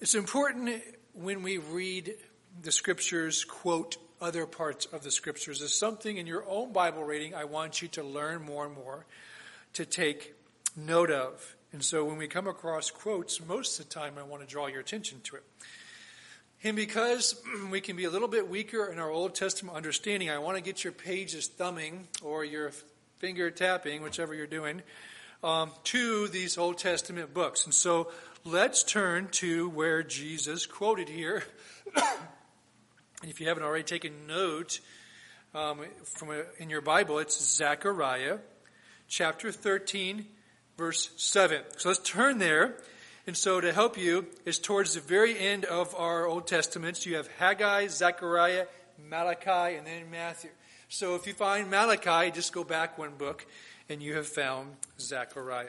It's 0.00 0.14
important 0.14 0.82
when 1.14 1.42
we 1.42 1.58
read 1.58 2.14
the 2.62 2.72
scriptures, 2.72 3.44
quote 3.44 3.96
other 4.20 4.46
parts 4.46 4.86
of 4.86 5.02
the 5.02 5.10
scriptures. 5.10 5.60
There's 5.60 5.74
something 5.74 6.16
in 6.16 6.26
your 6.26 6.44
own 6.46 6.72
Bible 6.72 7.04
reading 7.04 7.34
I 7.34 7.44
want 7.44 7.80
you 7.80 7.88
to 7.88 8.02
learn 8.02 8.42
more 8.42 8.66
and 8.66 8.74
more 8.74 9.06
to 9.74 9.86
take 9.86 10.34
note 10.76 11.10
of. 11.10 11.56
And 11.72 11.84
so 11.84 12.04
when 12.04 12.16
we 12.16 12.26
come 12.26 12.48
across 12.48 12.90
quotes, 12.90 13.44
most 13.44 13.78
of 13.78 13.88
the 13.88 13.94
time 13.94 14.14
I 14.18 14.22
want 14.22 14.42
to 14.42 14.48
draw 14.48 14.66
your 14.66 14.80
attention 14.80 15.20
to 15.24 15.36
it. 15.36 15.44
And 16.64 16.76
because 16.76 17.40
we 17.70 17.80
can 17.80 17.96
be 17.96 18.04
a 18.04 18.10
little 18.10 18.28
bit 18.28 18.48
weaker 18.48 18.86
in 18.86 18.98
our 18.98 19.10
Old 19.10 19.34
Testament 19.34 19.76
understanding, 19.76 20.30
I 20.30 20.38
want 20.38 20.56
to 20.56 20.62
get 20.62 20.82
your 20.82 20.92
pages 20.92 21.46
thumbing 21.46 22.08
or 22.22 22.44
your 22.44 22.72
finger 23.18 23.50
tapping, 23.50 24.02
whichever 24.02 24.34
you're 24.34 24.46
doing, 24.46 24.82
um, 25.44 25.70
to 25.84 26.26
these 26.28 26.58
Old 26.58 26.78
Testament 26.78 27.32
books. 27.32 27.64
And 27.64 27.72
so 27.72 28.10
let's 28.44 28.82
turn 28.82 29.28
to 29.32 29.68
where 29.70 30.02
Jesus 30.02 30.66
quoted 30.66 31.08
here. 31.08 31.44
and 31.96 33.30
if 33.30 33.40
you 33.40 33.46
haven't 33.46 33.62
already 33.62 33.84
taken 33.84 34.26
note 34.26 34.80
um, 35.54 35.80
from 36.04 36.30
a, 36.30 36.42
in 36.58 36.68
your 36.68 36.80
Bible, 36.80 37.20
it's 37.20 37.40
Zechariah 37.56 38.38
chapter 39.08 39.52
13 39.52 40.26
verse 40.80 41.10
7. 41.16 41.60
So 41.76 41.90
let's 41.90 42.00
turn 42.00 42.38
there. 42.38 42.74
And 43.26 43.36
so 43.36 43.60
to 43.60 43.70
help 43.70 43.98
you 43.98 44.26
is 44.46 44.58
towards 44.58 44.94
the 44.94 45.00
very 45.00 45.38
end 45.38 45.66
of 45.66 45.94
our 45.94 46.26
Old 46.26 46.46
Testaments. 46.46 47.04
You 47.04 47.16
have 47.16 47.28
Haggai, 47.38 47.88
Zechariah, 47.88 48.64
Malachi, 49.10 49.76
and 49.76 49.86
then 49.86 50.10
Matthew. 50.10 50.50
So 50.88 51.16
if 51.16 51.26
you 51.26 51.34
find 51.34 51.70
Malachi, 51.70 52.30
just 52.30 52.54
go 52.54 52.64
back 52.64 52.96
one 52.96 53.12
book 53.18 53.46
and 53.90 54.02
you 54.02 54.16
have 54.16 54.26
found 54.26 54.74
Zechariah. 54.98 55.68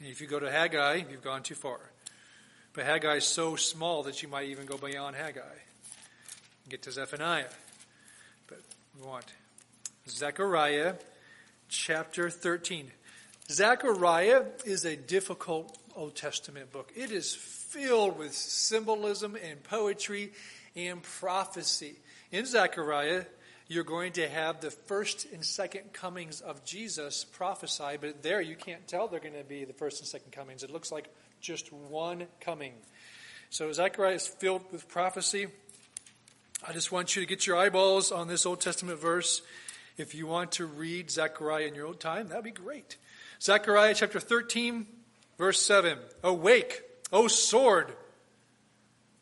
And 0.00 0.08
if 0.08 0.20
you 0.20 0.26
go 0.26 0.40
to 0.40 0.50
Haggai, 0.50 1.04
you've 1.08 1.22
gone 1.22 1.44
too 1.44 1.54
far. 1.54 1.78
But 2.72 2.86
Haggai 2.86 3.14
is 3.14 3.24
so 3.24 3.54
small 3.54 4.02
that 4.02 4.20
you 4.20 4.28
might 4.28 4.48
even 4.48 4.66
go 4.66 4.76
beyond 4.76 5.14
Haggai. 5.14 5.58
Get 6.68 6.82
to 6.82 6.90
Zephaniah. 6.90 7.46
Want 9.04 9.26
Zechariah 10.08 10.94
chapter 11.68 12.30
13. 12.30 12.90
Zechariah 13.48 14.44
is 14.64 14.84
a 14.84 14.96
difficult 14.96 15.78
Old 15.94 16.16
Testament 16.16 16.72
book. 16.72 16.90
It 16.96 17.12
is 17.12 17.32
filled 17.32 18.18
with 18.18 18.34
symbolism 18.34 19.36
and 19.36 19.62
poetry 19.62 20.32
and 20.74 21.00
prophecy. 21.00 21.94
In 22.32 22.44
Zechariah, 22.44 23.24
you're 23.68 23.84
going 23.84 24.12
to 24.14 24.28
have 24.28 24.60
the 24.60 24.72
first 24.72 25.26
and 25.32 25.44
second 25.44 25.92
comings 25.92 26.40
of 26.40 26.64
Jesus 26.64 27.24
prophesied, 27.24 28.00
but 28.00 28.24
there 28.24 28.40
you 28.40 28.56
can't 28.56 28.88
tell 28.88 29.06
they're 29.06 29.20
going 29.20 29.34
to 29.34 29.44
be 29.44 29.64
the 29.64 29.72
first 29.72 30.00
and 30.00 30.08
second 30.08 30.32
comings. 30.32 30.64
It 30.64 30.72
looks 30.72 30.90
like 30.90 31.08
just 31.40 31.72
one 31.72 32.26
coming. 32.40 32.72
So 33.50 33.70
Zechariah 33.70 34.14
is 34.14 34.26
filled 34.26 34.64
with 34.72 34.88
prophecy. 34.88 35.46
I 36.66 36.72
just 36.72 36.90
want 36.90 37.14
you 37.14 37.22
to 37.22 37.28
get 37.28 37.46
your 37.46 37.56
eyeballs 37.56 38.10
on 38.10 38.26
this 38.26 38.44
Old 38.44 38.60
Testament 38.60 38.98
verse. 38.98 39.42
If 39.96 40.14
you 40.14 40.26
want 40.26 40.52
to 40.52 40.66
read 40.66 41.08
Zechariah 41.08 41.66
in 41.66 41.74
your 41.74 41.86
own 41.86 41.98
time, 41.98 42.28
that'd 42.28 42.42
be 42.42 42.50
great. 42.50 42.96
Zechariah 43.40 43.94
chapter 43.94 44.18
13, 44.18 44.86
verse 45.38 45.62
7. 45.62 45.96
Awake, 46.24 46.82
O 47.12 47.28
sword. 47.28 47.92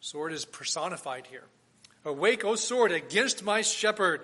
Sword 0.00 0.33
is 0.33 0.47
personified 0.47 1.26
here. 1.26 1.45
Awake, 2.07 2.43
O 2.45 2.55
sword, 2.55 2.90
against 2.90 3.45
my 3.45 3.61
shepherd, 3.61 4.23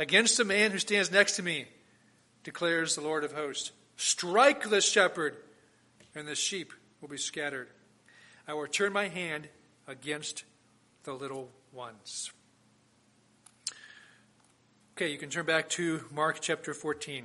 against 0.00 0.36
the 0.36 0.44
man 0.44 0.72
who 0.72 0.78
stands 0.78 1.12
next 1.12 1.36
to 1.36 1.42
me, 1.42 1.66
declares 2.42 2.96
the 2.96 3.00
Lord 3.00 3.22
of 3.22 3.32
hosts. 3.32 3.70
Strike 3.96 4.70
the 4.70 4.80
shepherd, 4.80 5.36
and 6.16 6.26
the 6.26 6.34
sheep 6.34 6.72
will 7.00 7.08
be 7.08 7.16
scattered. 7.16 7.68
I 8.48 8.54
will 8.54 8.66
turn 8.66 8.92
my 8.92 9.06
hand 9.06 9.48
against 9.86 10.42
the 11.04 11.12
little 11.12 11.50
ones. 11.78 12.32
Okay, 14.96 15.12
you 15.12 15.16
can 15.16 15.30
turn 15.30 15.46
back 15.46 15.68
to 15.68 16.00
Mark 16.12 16.38
chapter 16.40 16.74
14. 16.74 17.24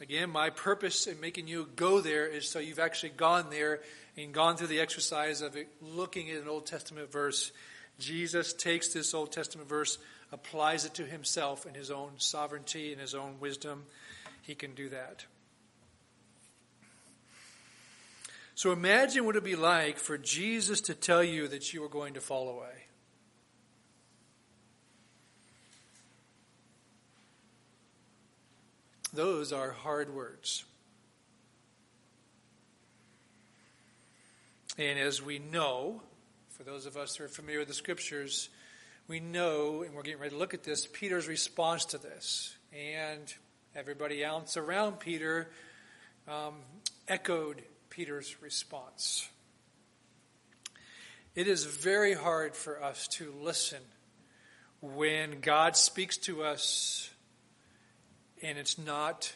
Again, 0.00 0.30
my 0.30 0.50
purpose 0.50 1.06
in 1.06 1.20
making 1.20 1.46
you 1.46 1.68
go 1.76 2.00
there 2.00 2.26
is 2.26 2.48
so 2.48 2.58
you've 2.58 2.80
actually 2.80 3.10
gone 3.10 3.50
there 3.50 3.82
and 4.16 4.32
gone 4.32 4.56
through 4.56 4.66
the 4.66 4.80
exercise 4.80 5.42
of 5.42 5.56
looking 5.80 6.28
at 6.28 6.42
an 6.42 6.48
Old 6.48 6.66
Testament 6.66 7.12
verse. 7.12 7.52
Jesus 8.00 8.52
takes 8.52 8.88
this 8.88 9.14
Old 9.14 9.30
Testament 9.30 9.68
verse, 9.68 9.96
applies 10.32 10.84
it 10.84 10.94
to 10.94 11.04
himself 11.04 11.66
in 11.66 11.74
his 11.74 11.92
own 11.92 12.14
sovereignty 12.16 12.90
and 12.90 13.00
his 13.00 13.14
own 13.14 13.36
wisdom. 13.38 13.84
He 14.42 14.56
can 14.56 14.74
do 14.74 14.88
that. 14.88 15.24
So 18.62 18.70
imagine 18.70 19.24
what 19.24 19.34
it 19.34 19.42
would 19.42 19.50
be 19.50 19.56
like 19.56 19.98
for 19.98 20.16
Jesus 20.16 20.82
to 20.82 20.94
tell 20.94 21.24
you 21.24 21.48
that 21.48 21.74
you 21.74 21.82
are 21.82 21.88
going 21.88 22.14
to 22.14 22.20
fall 22.20 22.48
away. 22.48 22.84
Those 29.12 29.52
are 29.52 29.72
hard 29.72 30.14
words. 30.14 30.64
And 34.78 34.96
as 34.96 35.20
we 35.20 35.40
know, 35.40 36.00
for 36.50 36.62
those 36.62 36.86
of 36.86 36.96
us 36.96 37.16
who 37.16 37.24
are 37.24 37.28
familiar 37.28 37.58
with 37.58 37.68
the 37.68 37.74
scriptures, 37.74 38.48
we 39.08 39.18
know, 39.18 39.82
and 39.82 39.92
we're 39.92 40.02
getting 40.02 40.20
ready 40.20 40.34
to 40.34 40.38
look 40.38 40.54
at 40.54 40.62
this, 40.62 40.86
Peter's 40.86 41.26
response 41.26 41.84
to 41.86 41.98
this. 41.98 42.54
And 42.72 43.34
everybody 43.74 44.22
else 44.22 44.56
around 44.56 45.00
Peter 45.00 45.50
um, 46.28 46.54
echoed 47.08 47.64
Peter's 47.92 48.40
response. 48.40 49.28
It 51.34 51.46
is 51.46 51.66
very 51.66 52.14
hard 52.14 52.56
for 52.56 52.82
us 52.82 53.06
to 53.18 53.30
listen 53.42 53.80
when 54.80 55.40
God 55.40 55.76
speaks 55.76 56.16
to 56.18 56.42
us 56.42 57.10
and 58.42 58.56
it's 58.56 58.78
not 58.78 59.34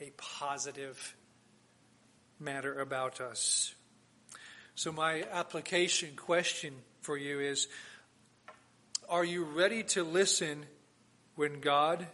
a 0.00 0.10
positive 0.16 1.14
matter 2.40 2.80
about 2.80 3.20
us. 3.20 3.72
So, 4.74 4.90
my 4.90 5.22
application 5.30 6.16
question 6.16 6.74
for 7.00 7.16
you 7.16 7.38
is 7.38 7.68
Are 9.08 9.24
you 9.24 9.44
ready 9.44 9.84
to 9.84 10.02
listen 10.02 10.66
when 11.36 11.60
God 11.60 12.08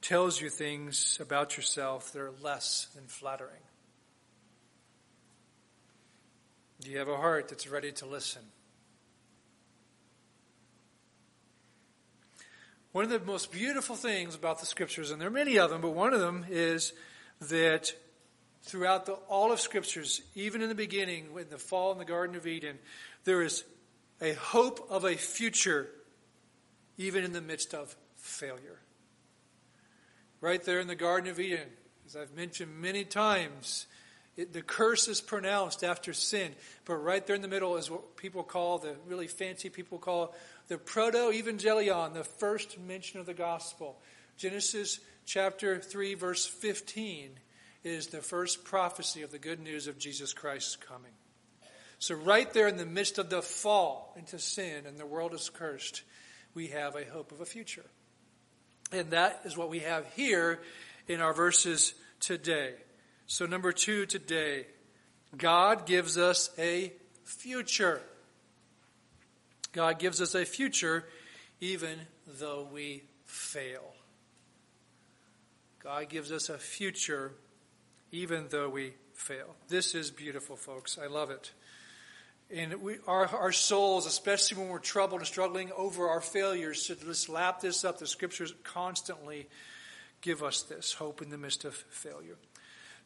tells 0.00 0.40
you 0.40 0.48
things 0.48 1.18
about 1.20 1.58
yourself 1.58 2.14
that 2.14 2.22
are 2.22 2.32
less 2.40 2.86
than 2.94 3.04
flattering? 3.08 3.60
Do 6.82 6.90
you 6.90 6.98
have 6.98 7.08
a 7.08 7.16
heart 7.16 7.48
that's 7.48 7.68
ready 7.68 7.92
to 7.92 8.06
listen? 8.06 8.42
One 12.90 13.04
of 13.04 13.10
the 13.10 13.20
most 13.20 13.52
beautiful 13.52 13.94
things 13.94 14.34
about 14.34 14.58
the 14.58 14.66
scriptures, 14.66 15.12
and 15.12 15.20
there 15.20 15.28
are 15.28 15.30
many 15.32 15.58
of 15.58 15.70
them, 15.70 15.80
but 15.80 15.90
one 15.90 16.12
of 16.12 16.18
them 16.18 16.44
is 16.50 16.92
that 17.42 17.94
throughout 18.64 19.06
the, 19.06 19.12
all 19.12 19.52
of 19.52 19.60
scriptures, 19.60 20.22
even 20.34 20.60
in 20.60 20.68
the 20.68 20.74
beginning, 20.74 21.28
in 21.38 21.48
the 21.50 21.58
fall 21.58 21.92
in 21.92 21.98
the 21.98 22.04
Garden 22.04 22.34
of 22.34 22.48
Eden, 22.48 22.78
there 23.22 23.42
is 23.42 23.62
a 24.20 24.32
hope 24.32 24.84
of 24.90 25.04
a 25.04 25.14
future, 25.14 25.88
even 26.98 27.22
in 27.22 27.32
the 27.32 27.40
midst 27.40 27.74
of 27.74 27.94
failure. 28.16 28.80
Right 30.40 30.62
there 30.64 30.80
in 30.80 30.88
the 30.88 30.96
Garden 30.96 31.30
of 31.30 31.38
Eden, 31.38 31.68
as 32.06 32.16
I've 32.16 32.34
mentioned 32.34 32.80
many 32.80 33.04
times, 33.04 33.86
it, 34.36 34.52
the 34.52 34.62
curse 34.62 35.08
is 35.08 35.20
pronounced 35.20 35.84
after 35.84 36.12
sin, 36.12 36.52
but 36.84 36.96
right 36.96 37.26
there 37.26 37.36
in 37.36 37.42
the 37.42 37.48
middle 37.48 37.76
is 37.76 37.90
what 37.90 38.16
people 38.16 38.42
call 38.42 38.78
the 38.78 38.96
really 39.06 39.26
fancy 39.26 39.68
people 39.68 39.98
call 39.98 40.34
the 40.68 40.76
protoevangelium, 40.76 42.14
the 42.14 42.24
first 42.24 42.78
mention 42.80 43.20
of 43.20 43.26
the 43.26 43.34
gospel. 43.34 44.00
Genesis 44.38 45.00
chapter 45.26 45.78
3, 45.78 46.14
verse 46.14 46.46
15 46.46 47.30
is 47.84 48.06
the 48.08 48.22
first 48.22 48.64
prophecy 48.64 49.22
of 49.22 49.30
the 49.30 49.38
good 49.38 49.60
news 49.60 49.86
of 49.86 49.98
Jesus 49.98 50.32
Christ's 50.32 50.76
coming. 50.76 51.12
So, 51.98 52.14
right 52.14 52.52
there 52.52 52.68
in 52.68 52.78
the 52.78 52.86
midst 52.86 53.18
of 53.18 53.30
the 53.30 53.42
fall 53.42 54.14
into 54.16 54.38
sin 54.38 54.86
and 54.86 54.98
the 54.98 55.06
world 55.06 55.34
is 55.34 55.50
cursed, 55.50 56.02
we 56.54 56.68
have 56.68 56.96
a 56.96 57.04
hope 57.04 57.32
of 57.32 57.40
a 57.40 57.44
future. 57.44 57.84
And 58.90 59.10
that 59.10 59.42
is 59.44 59.56
what 59.56 59.70
we 59.70 59.80
have 59.80 60.06
here 60.14 60.60
in 61.06 61.20
our 61.20 61.32
verses 61.32 61.94
today. 62.18 62.74
So, 63.32 63.46
number 63.46 63.72
two 63.72 64.04
today, 64.04 64.66
God 65.34 65.86
gives 65.86 66.18
us 66.18 66.50
a 66.58 66.92
future. 67.24 68.02
God 69.72 69.98
gives 69.98 70.20
us 70.20 70.34
a 70.34 70.44
future 70.44 71.08
even 71.58 71.98
though 72.38 72.68
we 72.70 73.04
fail. 73.24 73.94
God 75.82 76.10
gives 76.10 76.30
us 76.30 76.50
a 76.50 76.58
future 76.58 77.32
even 78.10 78.48
though 78.50 78.68
we 78.68 78.92
fail. 79.14 79.56
This 79.66 79.94
is 79.94 80.10
beautiful, 80.10 80.56
folks. 80.56 80.98
I 81.02 81.06
love 81.06 81.30
it. 81.30 81.52
And 82.54 82.82
we, 82.82 82.96
our, 83.06 83.28
our 83.28 83.52
souls, 83.52 84.04
especially 84.04 84.58
when 84.58 84.68
we're 84.68 84.78
troubled 84.78 85.22
and 85.22 85.26
struggling 85.26 85.72
over 85.74 86.06
our 86.10 86.20
failures, 86.20 86.84
should 86.84 87.00
just 87.00 87.30
lap 87.30 87.62
this 87.62 87.82
up. 87.82 87.98
The 87.98 88.06
scriptures 88.06 88.52
constantly 88.62 89.48
give 90.20 90.42
us 90.42 90.60
this 90.64 90.92
hope 90.92 91.22
in 91.22 91.30
the 91.30 91.38
midst 91.38 91.64
of 91.64 91.74
failure. 91.74 92.36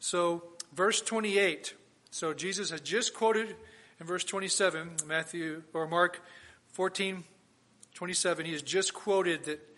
So, 0.06 0.44
verse 0.72 1.00
28. 1.00 1.74
So, 2.12 2.32
Jesus 2.32 2.70
has 2.70 2.80
just 2.80 3.12
quoted 3.12 3.56
in 3.98 4.06
verse 4.06 4.22
27, 4.22 4.98
Matthew 5.04 5.64
or 5.74 5.88
Mark 5.88 6.22
14, 6.74 7.24
27. 7.92 8.46
He 8.46 8.52
has 8.52 8.62
just 8.62 8.94
quoted 8.94 9.42
that 9.46 9.68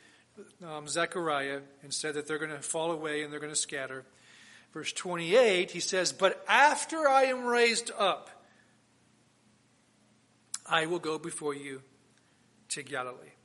um, 0.68 0.86
Zechariah 0.86 1.62
and 1.82 1.94
said 1.94 2.12
that 2.12 2.28
they're 2.28 2.36
going 2.36 2.50
to 2.50 2.60
fall 2.60 2.90
away 2.90 3.22
and 3.22 3.32
they're 3.32 3.40
going 3.40 3.54
to 3.54 3.58
scatter. 3.58 4.04
Verse 4.74 4.92
28, 4.92 5.70
he 5.70 5.80
says, 5.80 6.12
But 6.12 6.44
after 6.46 7.08
I 7.08 7.22
am 7.22 7.46
raised 7.46 7.90
up, 7.98 8.28
I 10.66 10.84
will 10.84 10.98
go 10.98 11.18
before 11.18 11.54
you 11.54 11.80
to 12.68 12.82
Galilee. 12.82 13.37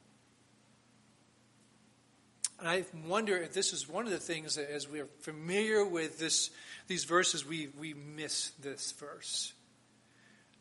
And 2.60 2.68
I 2.68 2.86
wonder 3.08 3.38
if 3.38 3.54
this 3.54 3.74
is 3.74 3.90
one 3.90 4.06
of 4.06 4.12
the 4.12 4.20
things 4.20 4.56
that, 4.56 4.72
as 4.72 4.88
we 4.88 5.00
are 5.00 5.08
familiar 5.22 5.86
with 5.86 6.20
this, 6.20 6.50
these 6.88 7.04
verses, 7.04 7.46
we, 7.46 7.70
we 7.80 7.94
miss 7.94 8.52
this 8.62 8.92
verse. 8.94 9.54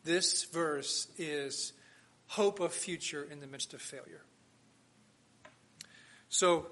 This 0.03 0.43
verse 0.45 1.07
is 1.17 1.73
hope 2.27 2.59
of 2.59 2.73
future 2.73 3.25
in 3.29 3.39
the 3.39 3.47
midst 3.47 3.73
of 3.73 3.81
failure. 3.81 4.21
So, 6.29 6.65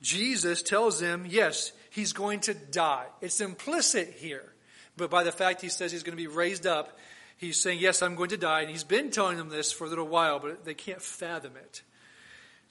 Jesus 0.00 0.62
tells 0.62 0.98
them, 0.98 1.26
yes, 1.28 1.72
he's 1.90 2.12
going 2.12 2.40
to 2.40 2.54
die. 2.54 3.06
It's 3.20 3.40
implicit 3.40 4.14
here. 4.18 4.52
But 4.96 5.10
by 5.10 5.22
the 5.22 5.32
fact 5.32 5.62
he 5.62 5.68
says 5.68 5.92
he's 5.92 6.02
going 6.02 6.16
to 6.16 6.22
be 6.22 6.26
raised 6.26 6.66
up, 6.66 6.98
he's 7.38 7.60
saying, 7.60 7.78
Yes, 7.80 8.02
I'm 8.02 8.14
going 8.14 8.30
to 8.30 8.36
die. 8.36 8.60
And 8.62 8.70
he's 8.70 8.84
been 8.84 9.10
telling 9.10 9.36
them 9.36 9.48
this 9.48 9.72
for 9.72 9.84
a 9.84 9.88
little 9.88 10.06
while, 10.06 10.38
but 10.38 10.64
they 10.64 10.74
can't 10.74 11.00
fathom 11.00 11.56
it. 11.56 11.82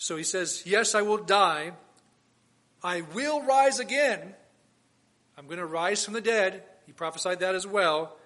So 0.02 0.18
he 0.18 0.24
says, 0.24 0.64
Yes, 0.66 0.96
I 0.96 1.04
will 1.04 1.20
die. 1.20 1.74
I 2.82 3.02
will 3.02 3.44
rise 3.44 3.78
again. 3.78 4.34
I'm 5.38 5.46
going 5.46 5.60
to 5.60 5.66
rise 5.66 6.04
from 6.04 6.16
the 6.16 6.22
dead. 6.22 6.64
He 6.88 6.92
prophesied 6.92 7.42
that 7.42 7.54
as 7.54 7.68
well. 7.68 8.18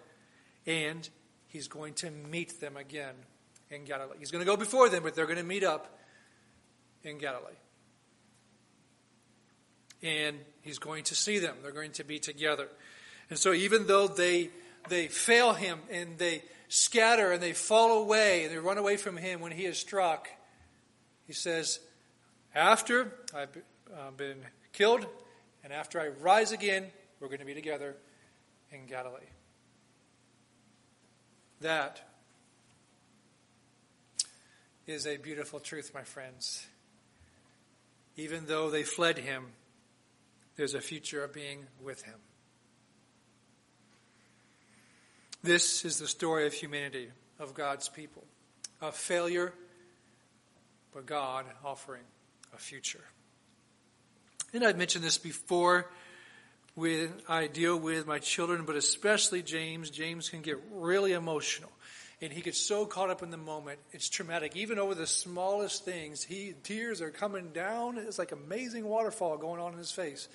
And 0.65 1.07
he's 1.49 1.67
going 1.67 1.93
to 1.95 2.11
meet 2.11 2.61
them 2.61 2.77
again 2.77 3.13
in 3.69 3.83
Galilee. 3.83 4.15
He's 4.19 4.31
going 4.31 4.39
to 4.39 4.49
go 4.49 4.55
before 4.55 4.87
them, 4.87 5.03
but 5.03 5.15
they're 5.15 5.25
going 5.25 5.37
to 5.37 5.43
meet 5.43 5.65
up 5.65 5.99
in 7.03 7.17
Galilee. 7.17 7.59
And 10.01 10.37
he's 10.61 10.79
going 10.79 11.03
to 11.03 11.15
see 11.15 11.39
them. 11.39 11.57
They're 11.61 11.73
going 11.73 11.91
to 11.93 12.05
be 12.05 12.19
together. 12.19 12.69
And 13.29 13.37
so 13.37 13.51
even 13.51 13.85
though 13.85 14.07
they 14.07 14.49
they 14.87 15.09
fail 15.09 15.51
him 15.51 15.79
and 15.91 16.17
they 16.19 16.41
scatter 16.69 17.33
and 17.33 17.43
they 17.43 17.51
fall 17.51 18.01
away 18.01 18.45
and 18.45 18.53
they 18.53 18.59
run 18.59 18.77
away 18.77 18.95
from 18.95 19.17
him 19.17 19.41
when 19.41 19.51
he 19.51 19.65
is 19.65 19.77
struck, 19.77 20.29
he 21.27 21.33
says, 21.33 21.79
After 22.53 23.13
I've 23.33 23.57
uh, 23.93 24.11
been 24.15 24.37
killed 24.73 25.05
and 25.63 25.73
after 25.73 25.99
I 25.99 26.07
rise 26.07 26.51
again, 26.51 26.85
we're 27.19 27.27
going 27.27 27.39
to 27.39 27.45
be 27.45 27.53
together 27.53 27.95
in 28.71 28.85
Galilee. 28.85 29.21
That 31.61 32.01
is 34.85 35.07
a 35.07 35.17
beautiful 35.17 35.59
truth, 35.59 35.91
my 35.93 36.03
friends. 36.03 36.67
Even 38.17 38.45
though 38.45 38.69
they 38.69 38.83
fled 38.83 39.17
him, 39.17 39.47
there's 40.55 40.73
a 40.73 40.81
future 40.81 41.23
of 41.23 41.33
being 41.33 41.65
with 41.83 42.03
him. 42.03 42.15
This 45.43 45.85
is 45.85 45.99
the 45.99 46.07
story 46.07 46.47
of 46.47 46.53
humanity, 46.53 47.09
of 47.39 47.53
God's 47.53 47.89
people, 47.89 48.23
of 48.81 48.95
failure, 48.95 49.53
but 50.95 51.05
God 51.05 51.45
offering 51.63 52.03
a 52.55 52.57
future. 52.57 53.03
And 54.53 54.63
I've 54.63 54.77
mentioned 54.77 55.03
this 55.03 55.17
before 55.17 55.91
when 56.73 57.11
I 57.27 57.47
deal 57.47 57.77
with 57.77 58.07
my 58.07 58.19
children, 58.19 58.63
but 58.63 58.77
especially 58.77 59.43
James. 59.43 59.89
James 59.89 60.29
can 60.29 60.41
get 60.41 60.57
really 60.71 61.11
emotional. 61.11 61.69
And 62.21 62.31
he 62.31 62.39
gets 62.39 62.57
so 62.57 62.85
caught 62.85 63.09
up 63.09 63.21
in 63.21 63.29
the 63.29 63.37
moment. 63.37 63.79
It's 63.91 64.07
traumatic. 64.07 64.55
Even 64.55 64.79
over 64.79 64.95
the 64.95 65.05
smallest 65.05 65.83
things, 65.83 66.23
he 66.23 66.53
tears 66.63 67.01
are 67.01 67.11
coming 67.11 67.49
down. 67.49 67.97
It's 67.97 68.17
like 68.17 68.31
amazing 68.31 68.85
waterfall 68.85 69.37
going 69.37 69.59
on 69.59 69.73
in 69.73 69.77
his 69.77 69.91
face. 69.91 70.29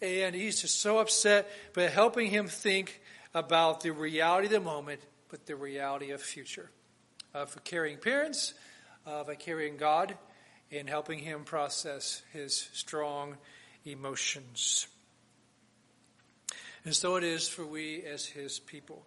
And 0.00 0.36
he's 0.36 0.60
just 0.60 0.80
so 0.80 0.98
upset, 0.98 1.50
but 1.72 1.90
helping 1.90 2.30
him 2.30 2.46
think 2.46 3.00
about 3.34 3.80
the 3.80 3.90
reality 3.90 4.46
of 4.46 4.52
the 4.52 4.60
moment, 4.60 5.00
but 5.30 5.46
the 5.46 5.56
reality 5.56 6.12
of 6.12 6.22
future, 6.22 6.70
uh, 7.34 7.46
for 7.46 7.58
caring 7.60 7.96
parents, 7.98 8.54
of 9.06 9.28
a 9.28 9.36
caring 9.36 9.76
God, 9.76 10.16
and 10.70 10.88
helping 10.88 11.20
him 11.20 11.44
process 11.44 12.22
his 12.32 12.68
strong 12.72 13.36
emotions. 13.84 14.88
And 16.84 16.94
so 16.94 17.16
it 17.16 17.24
is 17.24 17.48
for 17.48 17.64
we 17.64 18.02
as 18.02 18.26
his 18.26 18.58
people. 18.58 19.06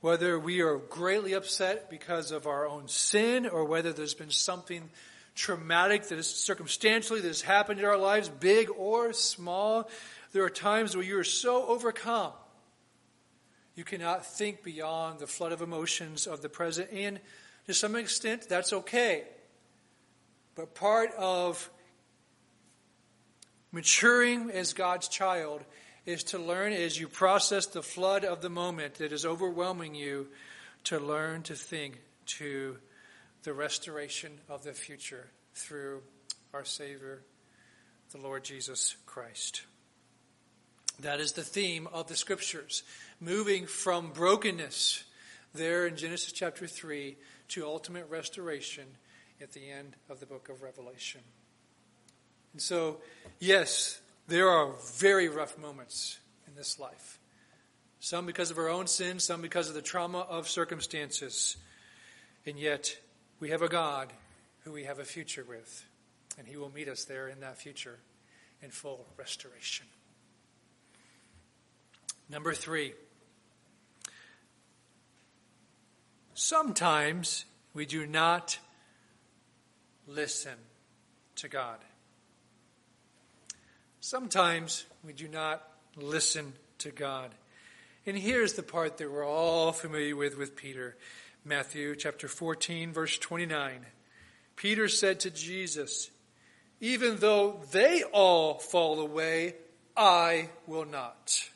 Whether 0.00 0.38
we 0.38 0.60
are 0.60 0.78
greatly 0.78 1.32
upset 1.32 1.90
because 1.90 2.30
of 2.30 2.46
our 2.46 2.66
own 2.66 2.88
sin 2.88 3.46
or 3.46 3.64
whether 3.64 3.92
there's 3.92 4.14
been 4.14 4.30
something 4.30 4.88
traumatic 5.34 6.04
that 6.04 6.18
is 6.18 6.28
circumstantially 6.28 7.20
that 7.20 7.28
has 7.28 7.42
happened 7.42 7.80
in 7.80 7.84
our 7.84 7.98
lives, 7.98 8.28
big 8.28 8.68
or 8.76 9.12
small, 9.12 9.90
there 10.32 10.44
are 10.44 10.50
times 10.50 10.96
where 10.96 11.04
you 11.04 11.18
are 11.18 11.24
so 11.24 11.66
overcome 11.66 12.32
you 13.76 13.84
cannot 13.84 14.24
think 14.24 14.64
beyond 14.64 15.18
the 15.18 15.26
flood 15.26 15.52
of 15.52 15.60
emotions 15.60 16.26
of 16.26 16.40
the 16.40 16.48
present. 16.48 16.90
And 16.92 17.20
to 17.66 17.74
some 17.74 17.96
extent, 17.96 18.48
that's 18.48 18.72
okay. 18.72 19.24
But 20.54 20.74
part 20.74 21.10
of 21.18 21.70
maturing 23.72 24.50
as 24.50 24.72
God's 24.72 25.08
child 25.08 25.62
is 26.06 26.22
to 26.24 26.38
learn 26.38 26.72
as 26.72 26.98
you 26.98 27.08
process 27.08 27.66
the 27.66 27.82
flood 27.82 28.24
of 28.24 28.40
the 28.40 28.48
moment 28.48 28.94
that 28.94 29.12
is 29.12 29.26
overwhelming 29.26 29.94
you, 29.94 30.28
to 30.84 31.00
learn 31.00 31.42
to 31.42 31.54
think 31.54 32.00
to 32.26 32.78
the 33.42 33.52
restoration 33.52 34.32
of 34.48 34.62
the 34.62 34.72
future 34.72 35.26
through 35.54 36.02
our 36.54 36.64
Savior, 36.64 37.22
the 38.12 38.18
Lord 38.18 38.44
Jesus 38.44 38.96
Christ. 39.04 39.62
That 41.00 41.20
is 41.20 41.32
the 41.32 41.42
theme 41.42 41.88
of 41.92 42.06
the 42.06 42.16
scriptures 42.16 42.84
moving 43.20 43.66
from 43.66 44.12
brokenness 44.12 45.04
there 45.54 45.86
in 45.86 45.96
Genesis 45.96 46.32
chapter 46.32 46.66
3 46.66 47.16
to 47.48 47.66
ultimate 47.66 48.08
restoration 48.08 48.84
at 49.40 49.52
the 49.52 49.70
end 49.70 49.96
of 50.08 50.20
the 50.20 50.26
book 50.26 50.48
of 50.48 50.62
Revelation. 50.62 51.20
And 52.52 52.62
so, 52.62 52.98
yes, 53.38 54.00
there 54.28 54.48
are 54.48 54.72
very 54.98 55.28
rough 55.28 55.58
moments 55.58 56.18
in 56.46 56.54
this 56.54 56.78
life. 56.78 57.18
Some 58.00 58.26
because 58.26 58.50
of 58.50 58.58
our 58.58 58.68
own 58.68 58.86
sin, 58.86 59.18
some 59.18 59.42
because 59.42 59.68
of 59.68 59.74
the 59.74 59.82
trauma 59.82 60.20
of 60.20 60.48
circumstances. 60.48 61.56
And 62.46 62.58
yet, 62.58 62.96
we 63.40 63.50
have 63.50 63.62
a 63.62 63.68
God 63.68 64.12
who 64.60 64.72
we 64.72 64.84
have 64.84 64.98
a 64.98 65.04
future 65.04 65.44
with. 65.46 65.84
And 66.38 66.46
He 66.46 66.56
will 66.56 66.70
meet 66.70 66.88
us 66.88 67.04
there 67.04 67.28
in 67.28 67.40
that 67.40 67.58
future 67.58 67.98
in 68.62 68.70
full 68.70 69.06
restoration. 69.16 69.86
Number 72.28 72.54
three. 72.54 72.94
Sometimes 76.38 77.46
we 77.72 77.86
do 77.86 78.06
not 78.06 78.58
listen 80.06 80.52
to 81.36 81.48
God. 81.48 81.78
Sometimes 84.00 84.84
we 85.02 85.14
do 85.14 85.28
not 85.28 85.66
listen 85.96 86.52
to 86.80 86.90
God. 86.90 87.30
And 88.04 88.18
here's 88.18 88.52
the 88.52 88.62
part 88.62 88.98
that 88.98 89.10
we're 89.10 89.26
all 89.26 89.72
familiar 89.72 90.14
with 90.14 90.36
with 90.36 90.56
Peter. 90.56 90.94
Matthew 91.42 91.96
chapter 91.96 92.28
14 92.28 92.92
verse 92.92 93.16
29. 93.16 93.86
Peter 94.56 94.88
said 94.88 95.20
to 95.20 95.30
Jesus, 95.30 96.10
even 96.82 97.16
though 97.16 97.62
they 97.72 98.02
all 98.02 98.58
fall 98.58 99.00
away, 99.00 99.54
I 99.96 100.50
will 100.66 100.84
not. 100.84 101.48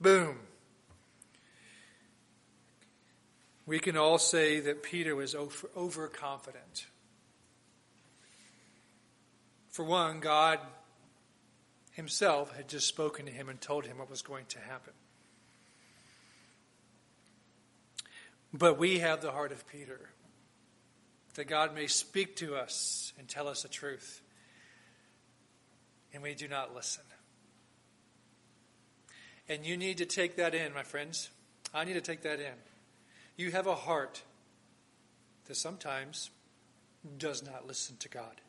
Boom. 0.00 0.49
We 3.70 3.78
can 3.78 3.96
all 3.96 4.18
say 4.18 4.58
that 4.58 4.82
Peter 4.82 5.14
was 5.14 5.36
overconfident. 5.76 6.86
For 9.68 9.84
one, 9.84 10.18
God 10.18 10.58
himself 11.92 12.56
had 12.56 12.66
just 12.66 12.88
spoken 12.88 13.26
to 13.26 13.30
him 13.30 13.48
and 13.48 13.60
told 13.60 13.86
him 13.86 13.98
what 13.98 14.10
was 14.10 14.22
going 14.22 14.46
to 14.46 14.58
happen. 14.58 14.92
But 18.52 18.76
we 18.76 18.98
have 18.98 19.22
the 19.22 19.30
heart 19.30 19.52
of 19.52 19.64
Peter, 19.68 20.00
that 21.34 21.46
God 21.46 21.72
may 21.72 21.86
speak 21.86 22.34
to 22.38 22.56
us 22.56 23.12
and 23.20 23.28
tell 23.28 23.46
us 23.46 23.62
the 23.62 23.68
truth, 23.68 24.20
and 26.12 26.24
we 26.24 26.34
do 26.34 26.48
not 26.48 26.74
listen. 26.74 27.04
And 29.48 29.64
you 29.64 29.76
need 29.76 29.98
to 29.98 30.06
take 30.06 30.34
that 30.38 30.56
in, 30.56 30.74
my 30.74 30.82
friends. 30.82 31.30
I 31.72 31.84
need 31.84 31.92
to 31.92 32.00
take 32.00 32.22
that 32.22 32.40
in. 32.40 32.69
You 33.36 33.50
have 33.52 33.66
a 33.66 33.74
heart 33.74 34.22
that 35.46 35.56
sometimes 35.56 36.30
does 37.18 37.42
not 37.42 37.66
listen 37.66 37.96
to 37.98 38.08
God. 38.08 38.40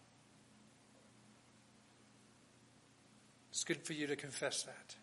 It's 3.51 3.63
good 3.63 3.81
for 3.83 3.93
you 3.93 4.07
to 4.07 4.15
confess 4.15 4.63
that. 4.63 4.95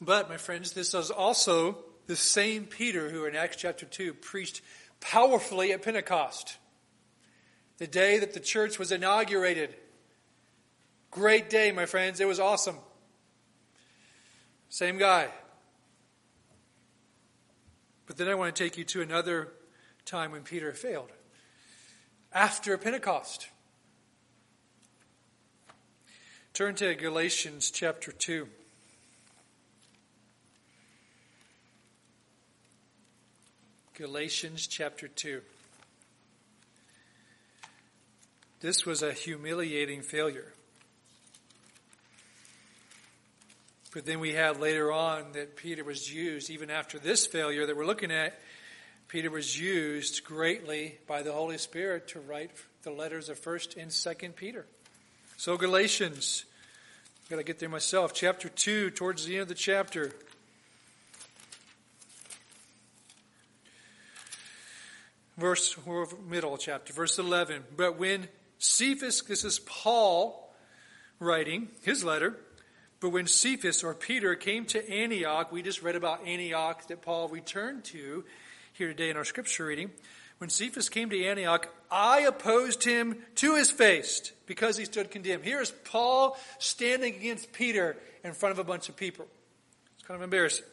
But, 0.00 0.28
my 0.28 0.36
friends, 0.36 0.72
this 0.72 0.92
is 0.94 1.10
also 1.10 1.78
the 2.06 2.16
same 2.16 2.66
Peter 2.66 3.08
who 3.10 3.24
in 3.24 3.34
Acts 3.34 3.56
chapter 3.56 3.86
2 3.86 4.14
preached 4.14 4.60
powerfully 5.00 5.72
at 5.72 5.82
Pentecost, 5.82 6.58
the 7.78 7.86
day 7.86 8.18
that 8.18 8.34
the 8.34 8.40
church 8.40 8.78
was 8.78 8.92
inaugurated. 8.92 9.74
Great 11.10 11.48
day, 11.48 11.72
my 11.72 11.86
friends. 11.86 12.20
It 12.20 12.28
was 12.28 12.40
awesome. 12.40 12.76
Same 14.74 14.98
guy. 14.98 15.28
But 18.08 18.16
then 18.16 18.26
I 18.26 18.34
want 18.34 18.56
to 18.56 18.64
take 18.64 18.76
you 18.76 18.82
to 18.82 19.02
another 19.02 19.52
time 20.04 20.32
when 20.32 20.42
Peter 20.42 20.72
failed 20.72 21.10
after 22.32 22.76
Pentecost. 22.76 23.46
Turn 26.54 26.74
to 26.74 26.92
Galatians 26.96 27.70
chapter 27.70 28.10
2. 28.10 28.48
Galatians 33.96 34.66
chapter 34.66 35.06
2. 35.06 35.40
This 38.58 38.84
was 38.84 39.04
a 39.04 39.12
humiliating 39.12 40.02
failure. 40.02 40.53
But 43.94 44.06
then 44.06 44.18
we 44.18 44.32
have 44.32 44.58
later 44.58 44.90
on 44.90 45.32
that 45.34 45.54
Peter 45.54 45.84
was 45.84 46.12
used, 46.12 46.50
even 46.50 46.68
after 46.68 46.98
this 46.98 47.28
failure 47.28 47.64
that 47.64 47.76
we're 47.76 47.86
looking 47.86 48.10
at, 48.10 48.36
Peter 49.06 49.30
was 49.30 49.58
used 49.58 50.24
greatly 50.24 50.98
by 51.06 51.22
the 51.22 51.32
Holy 51.32 51.58
Spirit 51.58 52.08
to 52.08 52.18
write 52.18 52.50
the 52.82 52.90
letters 52.90 53.28
of 53.28 53.40
1st 53.40 53.76
and 53.80 53.92
2nd 53.92 54.34
Peter. 54.34 54.66
So, 55.36 55.56
Galatians, 55.56 56.44
I've 57.22 57.30
got 57.30 57.36
to 57.36 57.44
get 57.44 57.60
there 57.60 57.68
myself. 57.68 58.12
Chapter 58.12 58.48
2, 58.48 58.90
towards 58.90 59.26
the 59.26 59.34
end 59.34 59.42
of 59.42 59.48
the 59.48 59.54
chapter. 59.54 60.10
Verse, 65.38 65.76
middle 66.28 66.58
chapter, 66.58 66.92
verse 66.92 67.20
11. 67.20 67.62
But 67.76 67.96
when 67.96 68.26
Cephas, 68.58 69.22
this 69.22 69.44
is 69.44 69.60
Paul 69.60 70.52
writing 71.20 71.68
his 71.82 72.02
letter, 72.02 72.36
but 73.04 73.10
when 73.10 73.26
Cephas 73.26 73.84
or 73.84 73.92
Peter 73.92 74.34
came 74.34 74.64
to 74.64 74.90
Antioch, 74.90 75.52
we 75.52 75.60
just 75.60 75.82
read 75.82 75.94
about 75.94 76.26
Antioch 76.26 76.86
that 76.86 77.02
Paul 77.02 77.28
returned 77.28 77.84
to 77.84 78.24
here 78.72 78.88
today 78.88 79.10
in 79.10 79.18
our 79.18 79.26
scripture 79.26 79.66
reading. 79.66 79.90
When 80.38 80.48
Cephas 80.48 80.88
came 80.88 81.10
to 81.10 81.24
Antioch, 81.26 81.68
I 81.90 82.20
opposed 82.20 82.82
him 82.82 83.18
to 83.34 83.56
his 83.56 83.70
face 83.70 84.32
because 84.46 84.78
he 84.78 84.86
stood 84.86 85.10
condemned. 85.10 85.44
Here 85.44 85.60
is 85.60 85.70
Paul 85.70 86.38
standing 86.58 87.14
against 87.14 87.52
Peter 87.52 87.98
in 88.24 88.32
front 88.32 88.52
of 88.52 88.58
a 88.58 88.64
bunch 88.64 88.88
of 88.88 88.96
people. 88.96 89.26
It's 89.96 90.06
kind 90.08 90.16
of 90.16 90.22
embarrassing. 90.22 90.64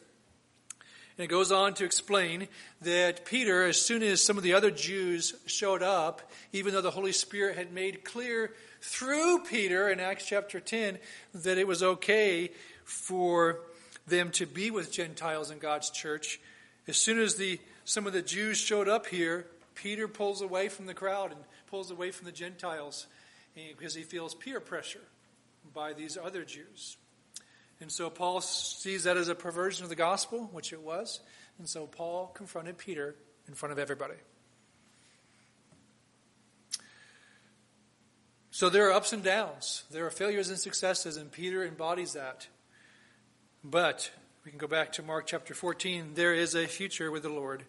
And 1.18 1.24
it 1.24 1.28
goes 1.28 1.52
on 1.52 1.74
to 1.74 1.84
explain 1.84 2.48
that 2.82 3.24
Peter, 3.24 3.64
as 3.64 3.80
soon 3.80 4.02
as 4.02 4.22
some 4.22 4.38
of 4.38 4.42
the 4.42 4.54
other 4.54 4.70
Jews 4.70 5.34
showed 5.46 5.82
up, 5.82 6.22
even 6.52 6.72
though 6.72 6.80
the 6.80 6.90
Holy 6.90 7.12
Spirit 7.12 7.56
had 7.56 7.72
made 7.72 8.04
clear 8.04 8.52
through 8.80 9.44
Peter 9.44 9.88
in 9.88 10.00
Acts 10.00 10.26
chapter 10.26 10.58
10 10.58 10.98
that 11.34 11.58
it 11.58 11.66
was 11.66 11.82
okay 11.82 12.50
for 12.84 13.60
them 14.06 14.30
to 14.32 14.46
be 14.46 14.70
with 14.70 14.90
Gentiles 14.90 15.50
in 15.50 15.58
God's 15.58 15.90
church, 15.90 16.40
as 16.88 16.96
soon 16.96 17.20
as 17.20 17.36
the 17.36 17.60
some 17.84 18.06
of 18.06 18.12
the 18.12 18.22
Jews 18.22 18.58
showed 18.58 18.88
up 18.88 19.06
here, 19.06 19.46
Peter 19.74 20.06
pulls 20.06 20.40
away 20.40 20.68
from 20.68 20.86
the 20.86 20.94
crowd 20.94 21.32
and 21.32 21.40
pulls 21.68 21.90
away 21.90 22.10
from 22.10 22.26
the 22.26 22.32
Gentiles 22.32 23.06
eh, 23.56 23.72
because 23.76 23.94
he 23.94 24.02
feels 24.02 24.34
peer 24.34 24.60
pressure 24.60 25.00
by 25.74 25.92
these 25.92 26.16
other 26.16 26.44
Jews. 26.44 26.96
And 27.82 27.90
so 27.90 28.08
Paul 28.08 28.40
sees 28.40 29.04
that 29.04 29.16
as 29.16 29.28
a 29.28 29.34
perversion 29.34 29.82
of 29.82 29.90
the 29.90 29.96
gospel, 29.96 30.48
which 30.52 30.72
it 30.72 30.80
was. 30.80 31.18
And 31.58 31.68
so 31.68 31.86
Paul 31.86 32.28
confronted 32.28 32.78
Peter 32.78 33.16
in 33.48 33.54
front 33.54 33.72
of 33.72 33.78
everybody. 33.80 34.14
So 38.52 38.68
there 38.68 38.88
are 38.88 38.92
ups 38.92 39.12
and 39.12 39.24
downs, 39.24 39.82
there 39.90 40.06
are 40.06 40.10
failures 40.10 40.48
and 40.48 40.58
successes, 40.58 41.16
and 41.16 41.32
Peter 41.32 41.64
embodies 41.64 42.12
that. 42.12 42.46
But 43.64 44.12
we 44.44 44.50
can 44.50 44.58
go 44.58 44.68
back 44.68 44.92
to 44.92 45.02
Mark 45.02 45.26
chapter 45.26 45.54
14. 45.54 46.12
There 46.14 46.34
is 46.34 46.54
a 46.54 46.66
future 46.66 47.10
with 47.10 47.24
the 47.24 47.30
Lord. 47.30 47.64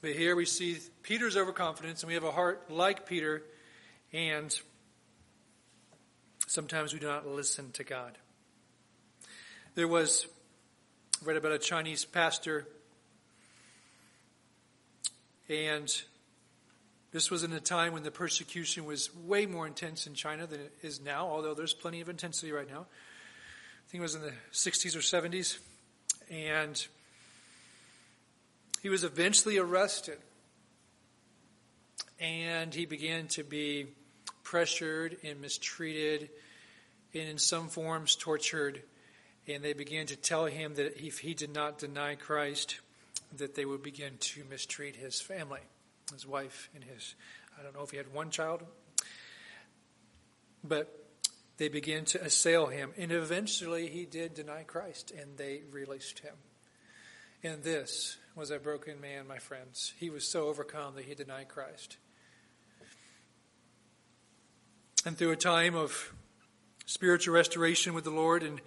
But 0.00 0.12
here 0.12 0.34
we 0.34 0.46
see 0.46 0.78
Peter's 1.02 1.36
overconfidence, 1.36 2.02
and 2.02 2.08
we 2.08 2.14
have 2.14 2.24
a 2.24 2.32
heart 2.32 2.70
like 2.70 3.06
Peter, 3.06 3.44
and 4.12 4.58
sometimes 6.46 6.92
we 6.92 6.98
do 6.98 7.06
not 7.06 7.26
listen 7.26 7.70
to 7.72 7.84
God. 7.84 8.18
There 9.74 9.88
was, 9.88 10.26
I 11.22 11.26
read 11.26 11.36
about 11.36 11.52
a 11.52 11.58
Chinese 11.58 12.04
pastor, 12.04 12.66
and 15.48 15.94
this 17.12 17.30
was 17.30 17.44
in 17.44 17.52
a 17.52 17.60
time 17.60 17.92
when 17.92 18.02
the 18.02 18.10
persecution 18.10 18.84
was 18.84 19.14
way 19.14 19.46
more 19.46 19.66
intense 19.66 20.06
in 20.06 20.14
China 20.14 20.46
than 20.46 20.60
it 20.60 20.72
is 20.82 21.00
now, 21.00 21.26
although 21.26 21.54
there's 21.54 21.72
plenty 21.72 22.00
of 22.00 22.08
intensity 22.08 22.52
right 22.52 22.68
now. 22.68 22.86
I 23.86 23.90
think 23.90 24.00
it 24.00 24.02
was 24.02 24.14
in 24.16 24.22
the 24.22 24.32
60s 24.52 24.96
or 24.96 24.98
70s. 24.98 25.58
And 26.28 26.86
he 28.82 28.88
was 28.88 29.04
eventually 29.04 29.58
arrested. 29.58 30.18
And 32.18 32.74
he 32.74 32.86
began 32.86 33.28
to 33.28 33.44
be 33.44 33.86
pressured 34.46 35.16
and 35.24 35.40
mistreated 35.40 36.30
and 37.12 37.28
in 37.28 37.36
some 37.38 37.66
forms 37.66 38.14
tortured. 38.14 38.80
And 39.48 39.62
they 39.62 39.72
began 39.72 40.06
to 40.06 40.16
tell 40.16 40.46
him 40.46 40.74
that 40.74 41.04
if 41.04 41.18
he 41.18 41.34
did 41.34 41.52
not 41.52 41.78
deny 41.78 42.14
Christ, 42.14 42.78
that 43.36 43.56
they 43.56 43.64
would 43.64 43.82
begin 43.82 44.12
to 44.18 44.44
mistreat 44.48 44.94
his 44.94 45.20
family, 45.20 45.60
his 46.12 46.24
wife 46.24 46.70
and 46.76 46.84
his, 46.84 47.16
I 47.58 47.64
don't 47.64 47.74
know 47.74 47.82
if 47.82 47.90
he 47.90 47.96
had 47.96 48.14
one 48.14 48.30
child, 48.30 48.62
but 50.62 50.96
they 51.56 51.68
began 51.68 52.04
to 52.06 52.24
assail 52.24 52.66
him. 52.66 52.92
And 52.96 53.10
eventually 53.10 53.88
he 53.88 54.04
did 54.04 54.34
deny 54.34 54.62
Christ 54.62 55.10
and 55.10 55.36
they 55.36 55.62
released 55.72 56.20
him. 56.20 56.34
And 57.42 57.64
this 57.64 58.16
was 58.36 58.52
a 58.52 58.60
broken 58.60 59.00
man, 59.00 59.26
my 59.26 59.38
friends. 59.38 59.92
He 59.98 60.08
was 60.08 60.26
so 60.26 60.46
overcome 60.46 60.94
that 60.94 61.04
he 61.04 61.16
denied 61.16 61.48
Christ. 61.48 61.96
And 65.06 65.16
through 65.16 65.30
a 65.30 65.36
time 65.36 65.76
of 65.76 66.12
spiritual 66.84 67.32
restoration 67.32 67.94
with 67.94 68.02
the 68.02 68.10
Lord 68.10 68.42
and, 68.42 68.60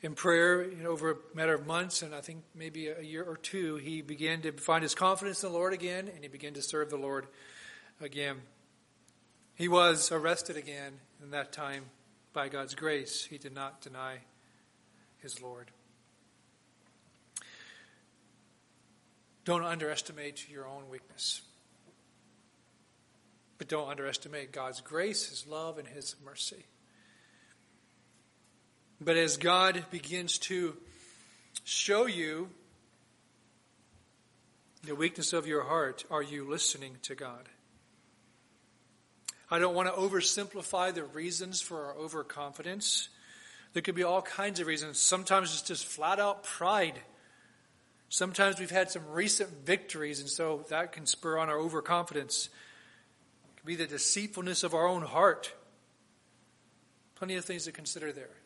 in 0.00 0.14
prayer 0.14 0.62
you 0.62 0.76
know, 0.76 0.90
over 0.90 1.10
a 1.10 1.16
matter 1.34 1.54
of 1.54 1.66
months 1.66 2.02
and 2.02 2.14
I 2.14 2.20
think 2.20 2.44
maybe 2.54 2.86
a 2.86 3.02
year 3.02 3.24
or 3.24 3.36
two, 3.36 3.78
he 3.78 4.00
began 4.00 4.42
to 4.42 4.52
find 4.52 4.84
his 4.84 4.94
confidence 4.94 5.42
in 5.42 5.50
the 5.50 5.58
Lord 5.58 5.72
again 5.72 6.06
and 6.06 6.22
he 6.22 6.28
began 6.28 6.54
to 6.54 6.62
serve 6.62 6.88
the 6.88 6.96
Lord 6.96 7.26
again. 8.00 8.42
He 9.56 9.66
was 9.66 10.12
arrested 10.12 10.56
again 10.56 11.00
in 11.20 11.32
that 11.32 11.50
time 11.50 11.86
by 12.32 12.48
God's 12.48 12.76
grace. 12.76 13.24
He 13.24 13.36
did 13.36 13.52
not 13.52 13.80
deny 13.80 14.18
his 15.18 15.42
Lord. 15.42 15.72
Don't 19.44 19.64
underestimate 19.64 20.48
your 20.48 20.68
own 20.68 20.88
weakness. 20.88 21.42
But 23.62 23.68
don't 23.68 23.90
underestimate 23.90 24.50
God's 24.50 24.80
grace, 24.80 25.28
His 25.28 25.46
love, 25.46 25.78
and 25.78 25.86
His 25.86 26.16
mercy. 26.24 26.64
But 29.00 29.16
as 29.16 29.36
God 29.36 29.84
begins 29.92 30.36
to 30.38 30.76
show 31.62 32.06
you 32.06 32.48
the 34.82 34.96
weakness 34.96 35.32
of 35.32 35.46
your 35.46 35.62
heart, 35.62 36.04
are 36.10 36.24
you 36.24 36.44
listening 36.44 36.96
to 37.02 37.14
God? 37.14 37.48
I 39.48 39.60
don't 39.60 39.76
want 39.76 39.86
to 39.86 39.94
oversimplify 39.94 40.92
the 40.92 41.04
reasons 41.04 41.60
for 41.60 41.84
our 41.84 41.94
overconfidence. 41.94 43.10
There 43.74 43.82
could 43.82 43.94
be 43.94 44.02
all 44.02 44.22
kinds 44.22 44.58
of 44.58 44.66
reasons. 44.66 44.98
Sometimes 44.98 45.52
it's 45.52 45.62
just 45.62 45.86
flat 45.86 46.18
out 46.18 46.42
pride. 46.42 46.98
Sometimes 48.08 48.58
we've 48.58 48.72
had 48.72 48.90
some 48.90 49.08
recent 49.08 49.50
victories, 49.64 50.18
and 50.18 50.28
so 50.28 50.64
that 50.68 50.90
can 50.90 51.06
spur 51.06 51.38
on 51.38 51.48
our 51.48 51.60
overconfidence. 51.60 52.48
Could 53.62 53.68
be 53.68 53.76
the 53.76 53.86
deceitfulness 53.86 54.64
of 54.64 54.74
our 54.74 54.88
own 54.88 55.02
heart. 55.02 55.52
Plenty 57.14 57.36
of 57.36 57.44
things 57.44 57.64
to 57.66 57.72
consider 57.72 58.10
there. 58.10 58.36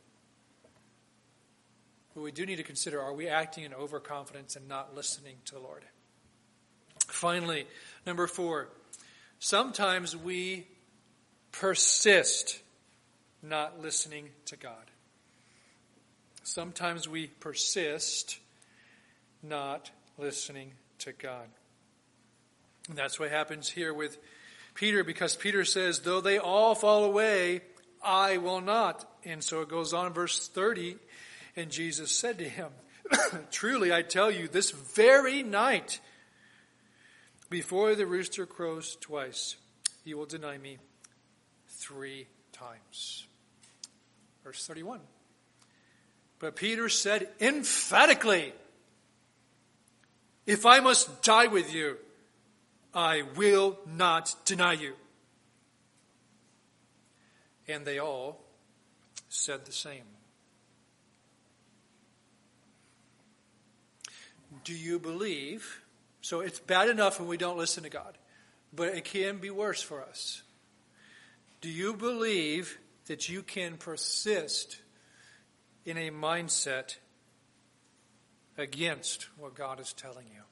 But 2.15 2.21
we 2.21 2.33
do 2.33 2.45
need 2.45 2.57
to 2.57 2.63
consider 2.63 3.01
are 3.01 3.15
we 3.15 3.27
acting 3.27 3.65
in 3.65 3.73
overconfidence 3.73 4.57
and 4.57 4.69
not 4.69 4.95
listening 4.95 5.37
to 5.47 5.55
the 5.55 5.61
Lord? 5.61 5.85
Finally, 7.09 7.67
number 8.07 8.27
four, 8.27 8.69
sometimes 9.39 10.15
we 10.15 10.67
persist 11.53 12.61
not 13.43 13.81
listening 13.81 14.29
to 14.47 14.57
God. 14.57 14.91
Sometimes 16.43 17.09
we 17.09 17.29
persist 17.29 18.39
not 19.43 19.91
listening 20.19 20.73
to 20.99 21.13
God. 21.13 21.49
And 22.89 22.99
that's 22.99 23.19
what 23.19 23.31
happens 23.31 23.69
here 23.69 23.95
with 23.95 24.19
Peter 24.77 25.03
because 25.03 25.35
Peter 25.35 25.65
says, 25.65 26.01
though 26.01 26.21
they 26.21 26.39
all 26.39 26.75
fall 26.75 27.05
away, 27.05 27.62
I 28.05 28.37
will 28.37 28.61
not. 28.61 29.11
And 29.25 29.43
so 29.43 29.62
it 29.62 29.69
goes 29.69 29.93
on, 29.93 30.12
verse 30.12 30.49
30, 30.49 30.97
and 31.57 31.71
Jesus 31.71 32.12
said 32.12 32.39
to 32.39 32.49
him, 32.49 32.69
Truly 33.51 33.93
I 33.93 34.03
tell 34.03 34.31
you, 34.31 34.49
this 34.49 34.71
very 34.71 35.43
night, 35.43 35.99
before 37.49 37.95
the 37.95 38.07
rooster 38.07 38.45
crows 38.45 38.97
twice, 39.01 39.57
you 40.05 40.19
will 40.19 40.27
deny 40.27 40.59
me 40.59 40.77
three 41.69 42.27
times. 42.53 43.27
Verse 44.45 44.67
31. 44.67 45.01
But 46.39 46.55
Peter 46.55 46.91
said 46.91 47.29
emphatically, 47.41 48.53
If 50.45 50.67
I 50.67 50.81
must 50.81 51.23
die 51.23 51.47
with 51.47 51.73
you, 51.73 51.97
I 52.97 53.25
will 53.37 53.79
not 53.87 54.35
deny 54.47 54.73
you. 54.73 54.95
And 57.69 57.85
they 57.85 57.99
all 57.99 58.43
said 59.29 59.67
the 59.67 59.73
same. 59.73 60.05
Do 64.65 64.73
you 64.73 64.99
believe? 64.99 65.83
So 66.23 66.41
it's 66.41 66.59
bad 66.59 66.89
enough 66.89 67.21
when 67.21 67.29
we 67.29 67.37
don't 67.37 67.59
listen 67.59 67.83
to 67.83 67.91
God, 67.91 68.17
but 68.75 68.95
it 68.95 69.05
can 69.05 69.39
be 69.39 69.51
worse 69.51 69.83
for 69.83 70.03
us. 70.03 70.43
Do 71.61 71.69
you 71.69 71.93
believe 71.93 72.79
that 73.09 73.29
you 73.29 73.43
can 73.43 73.77
persist 73.77 74.81
in 75.85 75.99
a 75.99 76.11
mindset 76.11 76.97
against 78.57 79.29
what 79.37 79.55
God 79.55 79.81
is 79.81 79.93
telling 79.93 80.27
you? 80.29 80.46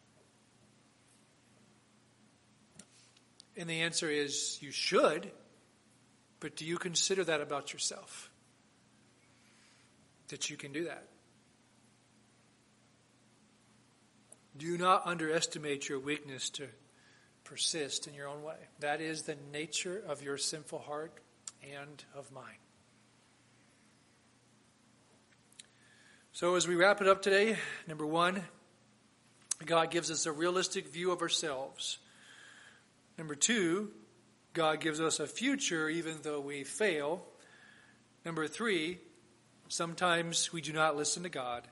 And 3.56 3.68
the 3.68 3.82
answer 3.82 4.10
is 4.10 4.58
you 4.60 4.72
should, 4.72 5.30
but 6.40 6.56
do 6.56 6.64
you 6.64 6.76
consider 6.76 7.24
that 7.24 7.40
about 7.40 7.72
yourself? 7.72 8.30
That 10.28 10.50
you 10.50 10.56
can 10.56 10.72
do 10.72 10.84
that? 10.84 11.06
Do 14.56 14.78
not 14.78 15.02
underestimate 15.06 15.88
your 15.88 15.98
weakness 15.98 16.50
to 16.50 16.68
persist 17.44 18.06
in 18.06 18.14
your 18.14 18.28
own 18.28 18.42
way. 18.42 18.56
That 18.80 19.00
is 19.00 19.22
the 19.22 19.36
nature 19.52 20.02
of 20.06 20.22
your 20.22 20.38
sinful 20.38 20.80
heart 20.80 21.12
and 21.62 22.04
of 22.14 22.30
mine. 22.32 22.58
So, 26.32 26.56
as 26.56 26.66
we 26.66 26.74
wrap 26.74 27.00
it 27.00 27.06
up 27.06 27.22
today, 27.22 27.56
number 27.86 28.06
one, 28.06 28.42
God 29.64 29.90
gives 29.90 30.10
us 30.10 30.26
a 30.26 30.32
realistic 30.32 30.88
view 30.88 31.12
of 31.12 31.22
ourselves. 31.22 31.98
Number 33.18 33.34
two, 33.34 33.90
God 34.52 34.80
gives 34.80 35.00
us 35.00 35.20
a 35.20 35.26
future 35.26 35.88
even 35.88 36.16
though 36.22 36.40
we 36.40 36.64
fail. 36.64 37.24
Number 38.24 38.46
three, 38.48 38.98
sometimes 39.68 40.52
we 40.52 40.60
do 40.60 40.72
not 40.72 40.96
listen 40.96 41.22
to 41.24 41.28
God. 41.28 41.66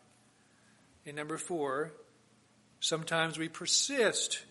And 1.06 1.16
number 1.16 1.38
four, 1.38 1.92
Sometimes 2.82 3.38
we 3.38 3.48
persist 3.48 4.42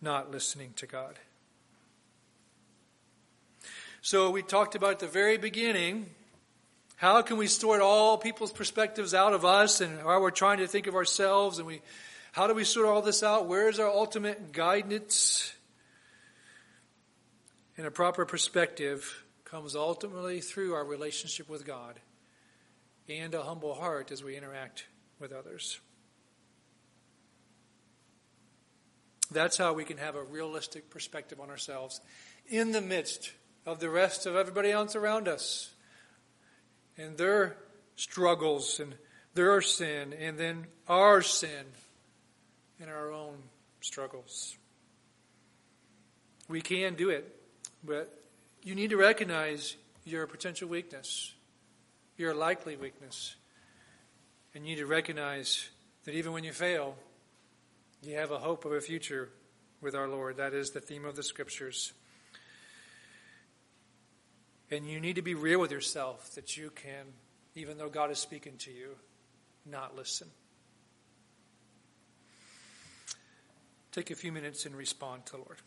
not 0.00 0.30
listening 0.30 0.72
to 0.76 0.86
God. 0.86 1.18
So 4.02 4.30
we 4.30 4.42
talked 4.42 4.76
about 4.76 4.92
at 4.92 4.98
the 5.00 5.08
very 5.08 5.36
beginning 5.36 6.06
how 6.94 7.22
can 7.22 7.38
we 7.38 7.48
sort 7.48 7.80
all 7.80 8.16
people's 8.18 8.52
perspectives 8.52 9.14
out 9.14 9.32
of 9.32 9.44
us 9.44 9.80
and 9.80 9.98
how 9.98 10.20
we're 10.20 10.30
trying 10.30 10.58
to 10.58 10.68
think 10.68 10.86
of 10.86 10.94
ourselves 10.94 11.58
and 11.58 11.66
we 11.66 11.82
how 12.30 12.46
do 12.46 12.54
we 12.54 12.62
sort 12.62 12.86
all 12.86 13.02
this 13.02 13.24
out? 13.24 13.48
Where 13.48 13.68
is 13.68 13.80
our 13.80 13.90
ultimate 13.90 14.52
guidance? 14.52 15.52
And 17.80 17.86
a 17.86 17.90
proper 17.90 18.26
perspective 18.26 19.24
comes 19.42 19.74
ultimately 19.74 20.42
through 20.42 20.74
our 20.74 20.84
relationship 20.84 21.48
with 21.48 21.64
God 21.64 21.98
and 23.08 23.32
a 23.32 23.42
humble 23.42 23.72
heart 23.72 24.12
as 24.12 24.22
we 24.22 24.36
interact 24.36 24.84
with 25.18 25.32
others. 25.32 25.80
That's 29.30 29.56
how 29.56 29.72
we 29.72 29.84
can 29.84 29.96
have 29.96 30.14
a 30.14 30.22
realistic 30.22 30.90
perspective 30.90 31.40
on 31.40 31.48
ourselves 31.48 32.02
in 32.50 32.72
the 32.72 32.82
midst 32.82 33.32
of 33.64 33.80
the 33.80 33.88
rest 33.88 34.26
of 34.26 34.36
everybody 34.36 34.70
else 34.70 34.94
around 34.94 35.26
us 35.26 35.72
and 36.98 37.16
their 37.16 37.56
struggles 37.96 38.78
and 38.78 38.94
their 39.32 39.62
sin 39.62 40.12
and 40.12 40.36
then 40.36 40.66
our 40.86 41.22
sin 41.22 41.64
and 42.78 42.90
our 42.90 43.10
own 43.10 43.38
struggles. 43.80 44.58
We 46.46 46.60
can 46.60 46.94
do 46.94 47.08
it, 47.08 47.39
but 47.82 48.22
you 48.62 48.74
need 48.74 48.90
to 48.90 48.96
recognize 48.96 49.76
your 50.04 50.26
potential 50.26 50.68
weakness, 50.68 51.32
your 52.16 52.34
likely 52.34 52.76
weakness. 52.76 53.36
And 54.54 54.66
you 54.66 54.74
need 54.74 54.80
to 54.80 54.86
recognize 54.86 55.68
that 56.04 56.14
even 56.14 56.32
when 56.32 56.44
you 56.44 56.52
fail, 56.52 56.96
you 58.02 58.16
have 58.16 58.30
a 58.30 58.38
hope 58.38 58.64
of 58.64 58.72
a 58.72 58.80
future 58.80 59.30
with 59.80 59.94
our 59.94 60.08
Lord. 60.08 60.36
That 60.36 60.54
is 60.54 60.70
the 60.70 60.80
theme 60.80 61.04
of 61.04 61.16
the 61.16 61.22
scriptures. 61.22 61.92
And 64.70 64.86
you 64.86 65.00
need 65.00 65.16
to 65.16 65.22
be 65.22 65.34
real 65.34 65.60
with 65.60 65.72
yourself 65.72 66.34
that 66.34 66.56
you 66.56 66.70
can, 66.70 67.06
even 67.54 67.78
though 67.78 67.88
God 67.88 68.10
is 68.10 68.18
speaking 68.18 68.56
to 68.58 68.70
you, 68.70 68.96
not 69.66 69.96
listen. 69.96 70.28
Take 73.92 74.10
a 74.10 74.14
few 74.14 74.30
minutes 74.30 74.66
and 74.66 74.76
respond 74.76 75.26
to 75.26 75.32
the 75.32 75.38
Lord. 75.38 75.58